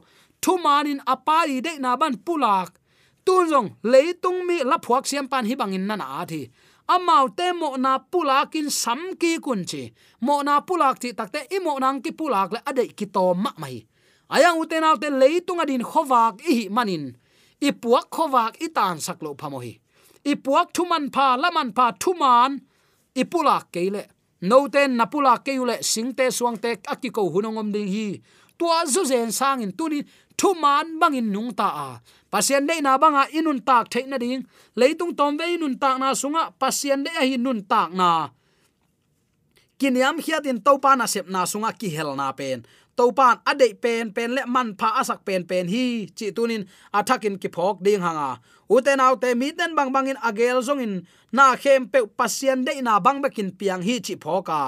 thu 0.43 0.57
manin 0.65 0.99
i 1.55 1.57
de 1.65 1.73
na 1.79 1.95
ban 1.95 2.15
pulak. 2.25 2.69
Tun 3.25 3.49
jong 3.51 3.69
leitung 3.91 4.39
mi 4.47 4.57
la 4.63 4.77
phuak 4.85 5.05
siam 5.09 5.27
pan 5.31 5.45
hi 5.45 5.55
bangin 5.55 5.85
na 5.87 5.95
na 5.95 6.25
thi. 6.25 6.41
Amau 6.87 7.25
te 7.37 7.53
mo 7.53 7.77
na 7.77 7.99
pulakin 8.11 8.69
sam 8.69 9.01
ki 9.21 9.39
kun 9.45 9.63
chi. 9.69 9.83
Mo 10.25 10.41
na 10.41 10.59
pulak 10.67 10.99
chi 11.01 11.09
takte 11.13 11.39
i 11.55 11.57
mo 11.59 11.77
nang 11.79 12.01
ki 12.03 12.11
pulak 12.19 12.49
le 12.51 12.59
ade 12.69 12.83
ki 12.97 13.05
to 13.15 13.33
ma 13.33 13.51
mai 13.61 13.77
ayang 14.35 14.57
uten 14.61 14.83
alte 14.89 15.09
leitung 15.21 15.61
adin 15.63 15.83
khowak 15.83 16.41
i 16.53 16.69
manin. 16.75 17.05
I 17.67 17.69
puak 17.81 18.09
khowak 18.15 18.53
i 18.65 18.67
tan 18.77 18.97
saklo 19.05 19.35
phamohi. 19.39 19.73
I 20.25 20.33
puak 20.43 20.67
thuman 20.75 21.05
pha, 21.13 21.27
laman 21.41 21.69
pha 21.77 21.85
thuman, 22.01 22.51
i 23.15 23.23
pulak 23.31 23.65
keile 23.73 24.03
no 24.41 24.67
ten 24.67 24.97
napula 24.97 25.37
keule 25.45 25.75
singte 25.81 26.25
suangte 26.31 26.81
akiko 26.93 27.29
hunongom 27.33 27.71
ding 27.73 27.87
hi. 27.87 28.21
Tua 28.57 28.85
zu 28.85 29.05
zen 29.05 29.31
sang 29.31 29.61
in 29.61 29.71
tuni 29.71 30.03
thu 30.37 30.53
man 30.53 30.99
bangin 30.99 31.31
nung 31.31 31.53
ta 31.53 31.67
a. 31.87 31.89
Pasien 32.31 32.65
de 32.67 32.81
na 32.81 32.97
banga 32.97 33.23
inun 33.37 33.59
tak 33.65 33.89
theina 33.91 34.17
ding. 34.17 34.45
Leitung 34.75 35.15
tom 35.17 35.37
ve 35.37 35.45
inun 35.55 35.79
tak 35.79 35.99
na 35.99 36.13
sunga, 36.13 36.43
pasien 36.59 37.03
de 37.03 37.09
hi 37.09 37.37
nun 37.37 37.61
tak 37.71 37.93
na. 37.93 38.29
Kiniam 39.79 40.17
hiatin 40.21 40.61
topa 40.65 40.95
na 40.95 41.05
sep 41.05 41.27
na 41.29 41.45
sunga 41.45 41.71
ki 41.79 41.89
hel 41.89 42.15
na 42.15 42.31
pen 42.31 42.65
topan 42.97 43.35
ade 43.49 43.67
pen 43.83 44.11
pen 44.15 44.29
le 44.35 44.41
man 44.45 44.75
pha 44.79 44.89
asak 45.01 45.19
pen 45.27 45.41
pen 45.49 45.65
hi. 45.73 45.85
Chi 46.17 46.31
tunin 46.35 46.63
athakin 46.97 47.35
ki 47.41 47.49
phok 47.55 47.77
ding 47.85 48.01
hanga. 48.05 48.29
Uten 48.69 48.99
autte 49.05 49.29
mi 49.39 49.51
ten 49.57 49.71
bang 49.77 49.91
bangin 49.95 50.19
agel 50.27 50.57
zong 50.67 50.81
in 50.85 50.93
na 51.31 51.55
khem 51.61 51.81
pe 51.91 51.99
pasien 52.17 52.59
de 52.65 52.73
na 52.81 52.99
bang 53.05 53.19
bekin 53.23 53.49
piang 53.59 53.81
hi 53.87 53.95
chi 54.05 54.15
phoka 54.23 54.61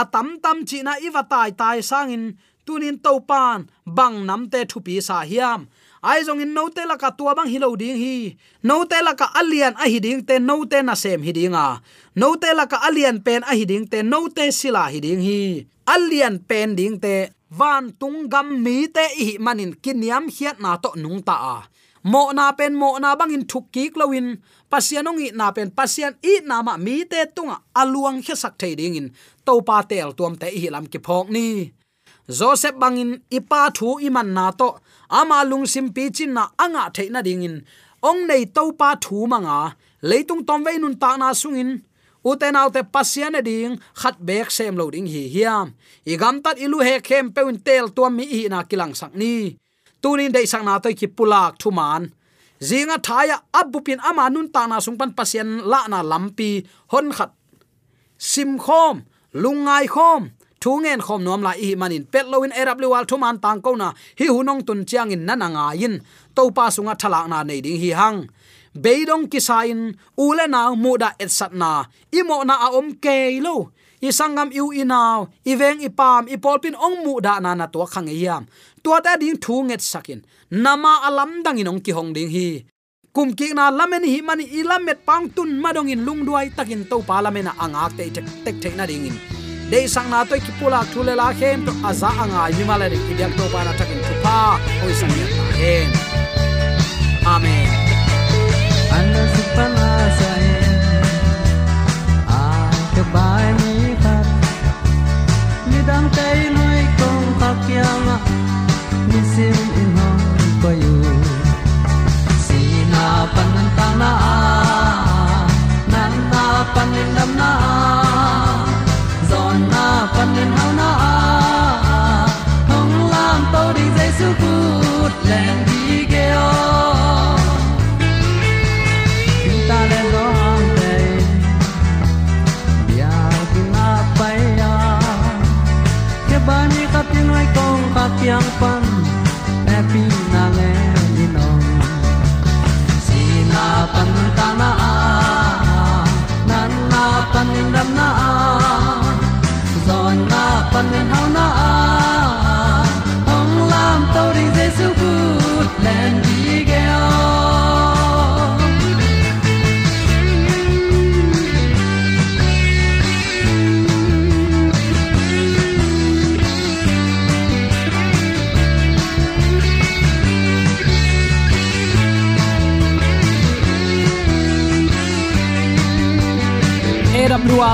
atam 0.00 0.28
tam 0.44 0.58
chi 0.68 0.78
na 0.86 0.92
iwa 1.06 1.22
tai 1.32 1.50
tai 1.60 1.78
sangin. 1.90 2.24
Tunin 2.66 2.98
topan, 2.98 3.70
bang 3.86 4.26
nam 4.26 4.50
te 4.50 4.60
thupi 4.70 4.98
sa 5.08 5.22
hiam 5.30 5.60
ai 6.06 6.22
zong 6.22 6.38
in 6.38 6.54
note 6.54 6.82
la 6.86 6.94
ka 6.94 7.10
tua 7.10 7.34
bang 7.34 7.50
hilo 7.50 7.74
ding 7.74 7.98
hi. 7.98 8.38
Note 8.62 8.94
la 9.02 9.18
ka 9.18 9.26
alian 9.34 9.74
a 9.74 9.90
hi 9.90 9.98
ding 9.98 10.22
te 10.22 10.38
note 10.38 10.78
na 10.86 10.94
sem 10.94 11.18
hi 11.26 11.32
dinga 11.34 11.58
à. 11.58 11.82
note 12.14 12.46
la 12.54 12.64
ka 12.70 12.78
alian 12.86 13.18
pen 13.26 13.42
a 13.42 13.52
hi 13.58 13.64
ding 13.66 13.86
te 13.90 14.06
note 14.06 14.44
sila 14.54 14.86
hi 14.92 15.02
ding 15.02 15.18
hi. 15.18 15.66
Alian 15.94 16.38
pen 16.48 16.78
ding 16.78 16.96
te 17.02 17.34
van 17.50 17.90
tung 17.98 18.30
gam 18.30 18.48
mi 18.62 18.86
te 18.86 19.02
hi 19.18 19.34
manin 19.42 19.74
kiniam 19.82 20.30
hiat 20.30 20.62
na 20.62 20.78
to 20.78 20.94
nung 20.94 21.22
ta 21.26 21.34
à. 21.34 21.56
a 21.58 21.68
mo 22.06 22.30
na 22.30 22.54
pen 22.54 22.78
mo 22.78 22.94
na 23.02 23.18
bangin 23.18 23.42
thuk 23.50 23.66
ki 23.74 23.90
klawin 23.90 24.38
pasianong 24.70 25.18
i 25.26 25.28
na 25.34 25.50
pen 25.50 25.74
pasian 25.74 26.14
i 26.22 26.38
na 26.46 26.62
ma 26.62 26.78
mi 26.78 27.02
te 27.10 27.18
tunga 27.34 27.58
à. 27.58 27.82
aluang 27.82 28.22
khe 28.22 28.34
sak 28.42 28.54
thei 28.60 28.78
ding 28.78 28.94
in. 29.00 29.08
To 29.46 29.58
pa 29.66 29.82
tel 29.90 30.14
tuam 30.14 30.38
te 30.38 30.46
hi 30.54 30.70
lam 30.70 30.86
ki 30.86 30.98
phok 31.06 31.26
ni 31.34 31.46
joseph 32.28 32.76
bangin, 32.76 33.22
ipa 33.30 33.70
thu 33.76 33.98
iman 34.06 34.28
na 34.36 34.50
to, 34.50 34.68
ama 35.10 35.44
lung 35.44 35.66
sim 35.66 35.92
pi 35.94 36.10
chin 36.10 36.34
na 36.34 36.48
anga 36.58 36.90
theina 36.94 37.20
dingin 37.26 37.62
ong 38.02 38.26
nei 38.28 38.44
to 38.56 38.72
pa 38.80 38.94
thu 39.04 39.26
manga, 39.26 39.76
leitung 40.02 40.42
tom 40.46 40.64
ve 40.66 40.78
nun 40.78 40.96
ta 41.02 41.16
na 41.16 41.30
sungin 41.32 41.70
uten 42.26 42.58
autte 42.58 42.82
pasian 42.94 43.38
ding, 43.48 43.78
khat 44.00 44.16
bek 44.28 44.50
sem 44.50 44.74
lo 44.76 44.90
ding 44.90 45.06
hi 45.06 45.22
hiam, 45.34 45.66
igam 46.12 46.42
tat 46.44 46.56
ilu 46.64 46.78
he 46.86 46.94
khem 47.08 47.30
peun 47.34 47.56
tel 47.66 47.86
tuam 47.96 48.12
mi 48.16 48.24
hi 48.26 48.42
na 48.52 48.58
kilang 48.70 48.94
sak 49.00 49.12
ni 49.14 49.56
tunin 50.02 50.32
dei 50.34 50.46
sang 50.46 50.64
na 50.66 50.78
to 50.78 50.90
ki 51.00 51.08
pulak 51.16 51.58
thuman 51.60 52.02
zinga 52.68 52.96
thaya 53.06 53.36
abupin 53.58 54.00
ama 54.08 54.30
nun 54.30 54.48
ta 54.54 54.62
na 54.70 54.78
sung 54.84 54.96
pan 55.00 55.10
pasien 55.18 55.48
la 55.70 55.80
na 55.92 55.98
lampi 56.10 56.50
hon 56.92 57.08
khat 57.16 57.30
sim 58.30 58.50
khom 58.64 58.96
lungai 59.42 59.86
khom 59.94 60.22
thu 60.60 60.70
ngen 60.82 61.00
khom 61.06 61.20
nom 61.26 61.40
la 61.46 61.52
i 61.66 61.68
manin 61.80 62.04
pet 62.12 62.26
loin 62.32 62.52
eraw 62.60 62.76
wal 62.92 63.06
thuman 63.10 63.36
tang 63.44 63.60
ko 63.64 63.70
na 63.82 63.88
hi 64.18 64.26
hunong 64.34 64.62
tun 64.66 64.80
chiang 64.88 65.10
in 65.14 65.22
nananga 65.28 65.66
in 65.84 65.94
to 66.36 66.42
pa 66.56 66.64
sunga 66.74 66.94
thala 67.00 67.20
na 67.30 67.38
nei 67.48 67.60
ding 67.64 67.80
hi 67.82 67.90
hang. 68.00 68.20
Beidong 68.76 69.32
kisain, 69.32 69.96
ule 70.20 70.44
na 70.48 70.74
muda 70.76 71.16
et 71.18 71.30
sat 71.32 71.52
na. 71.56 71.84
Imo 72.12 72.44
na 72.44 72.54
a 72.66 72.68
om 72.76 72.92
ke 73.00 73.40
lo. 73.40 73.72
I 74.04 74.12
sangam 74.12 74.52
yu 74.52 74.68
inaw 74.76 75.24
i 75.48 75.56
veng 75.56 75.80
i 75.80 75.88
pam, 75.88 76.28
i 76.28 76.36
polpin 76.36 76.76
ong 76.76 77.00
mu 77.04 77.16
da 77.24 77.40
na 77.40 77.56
na 77.56 77.66
to 77.66 77.80
khang 77.88 78.12
yam. 78.12 78.44
To 78.84 79.00
ta 79.00 79.16
ding 79.16 79.40
thu 79.40 79.64
nget 79.64 79.80
sakin. 79.80 80.20
Nama 80.50 81.08
alam 81.08 81.40
dang 81.44 81.56
inong 81.56 81.80
ki 81.80 81.92
hong 81.96 82.12
ding 82.12 82.28
hi. 82.28 82.48
Kum 83.14 83.32
ki 83.32 83.56
na 83.56 83.72
lamen 83.72 84.04
hi 84.04 84.20
mani 84.20 84.44
ilamet 84.44 85.00
pang 85.08 85.32
tun 85.32 85.56
madong 85.62 85.88
in 85.88 86.04
lung 86.04 86.20
duai 86.26 86.52
takin 86.52 86.84
to 86.84 87.00
pa 87.08 87.24
lamena 87.24 87.56
angak 87.56 87.96
te 87.96 88.04
tek 88.12 88.26
tek 88.44 88.56
tek 88.60 88.76
na 88.76 88.84
ding 88.84 89.08
in 89.08 89.35
de 89.70 89.88
sang 89.88 90.08
na 90.10 90.24
toy 90.24 90.40
kipula 90.46 90.80
thule 90.92 91.14
la 91.20 91.28
khem 91.38 91.58
to 91.66 91.72
aza 91.88 92.10
anga 92.22 92.42
mi 92.56 92.64
mala 92.70 92.86
de 92.92 92.98
idyak 93.10 93.32
to 93.38 93.44
pa 93.52 93.60
na 93.66 93.72
takin 93.78 94.00
thupa 94.06 94.36
oi 94.84 94.94
sang 95.00 95.14
ya 95.20 95.26
ta 95.36 95.44
hen 95.60 95.90
amen. 97.34 97.68
Ana 98.96 99.22
supana 99.34 99.88
sa 100.18 100.35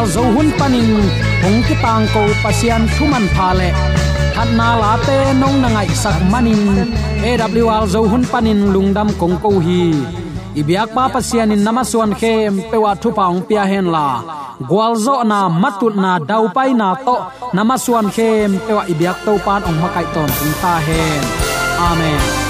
AWR 0.02 0.14
zo 0.18 0.22
hun 0.34 0.50
panin 0.58 0.98
hong 1.42 1.62
ki 1.62 1.74
tang 1.78 2.02
ko 2.10 2.26
pasian 2.42 2.82
thuman 2.94 3.22
phale 3.38 3.70
khat 4.34 4.50
na 4.58 4.68
la 4.82 4.92
te 5.06 5.16
nong 5.40 5.62
na 5.62 5.68
ngai 5.74 5.90
sak 6.02 6.18
manin. 6.32 6.90
AWR 7.22 7.84
zo 7.92 8.00
hun 8.10 8.24
panin 8.32 8.60
lungdam 8.74 9.08
kong 9.20 9.38
ko 9.42 9.50
hi 9.66 9.94
ibyak 10.58 10.90
pa 10.94 11.04
pasian 11.14 11.54
in 11.54 11.62
namaswan 11.66 12.12
khem 12.20 12.52
pewa 12.70 12.92
thu 13.02 13.08
paung 13.18 13.42
pia 13.46 13.62
hen 13.70 13.86
la. 13.94 14.08
Gwalzo 14.70 15.16
na 15.30 15.38
matut 15.62 15.94
na 16.04 16.12
dau 16.30 16.44
pai 16.56 16.70
na 16.80 16.88
to. 17.06 17.16
Namaswan 17.56 18.06
khem 18.16 18.50
pewa 18.66 18.82
ibyak 18.92 19.18
to 19.24 19.32
pan 19.46 19.62
ong 19.68 19.78
makai 19.82 20.06
ton 20.14 20.30
ta 20.62 20.74
hen. 20.86 21.22
Amen. 21.88 22.41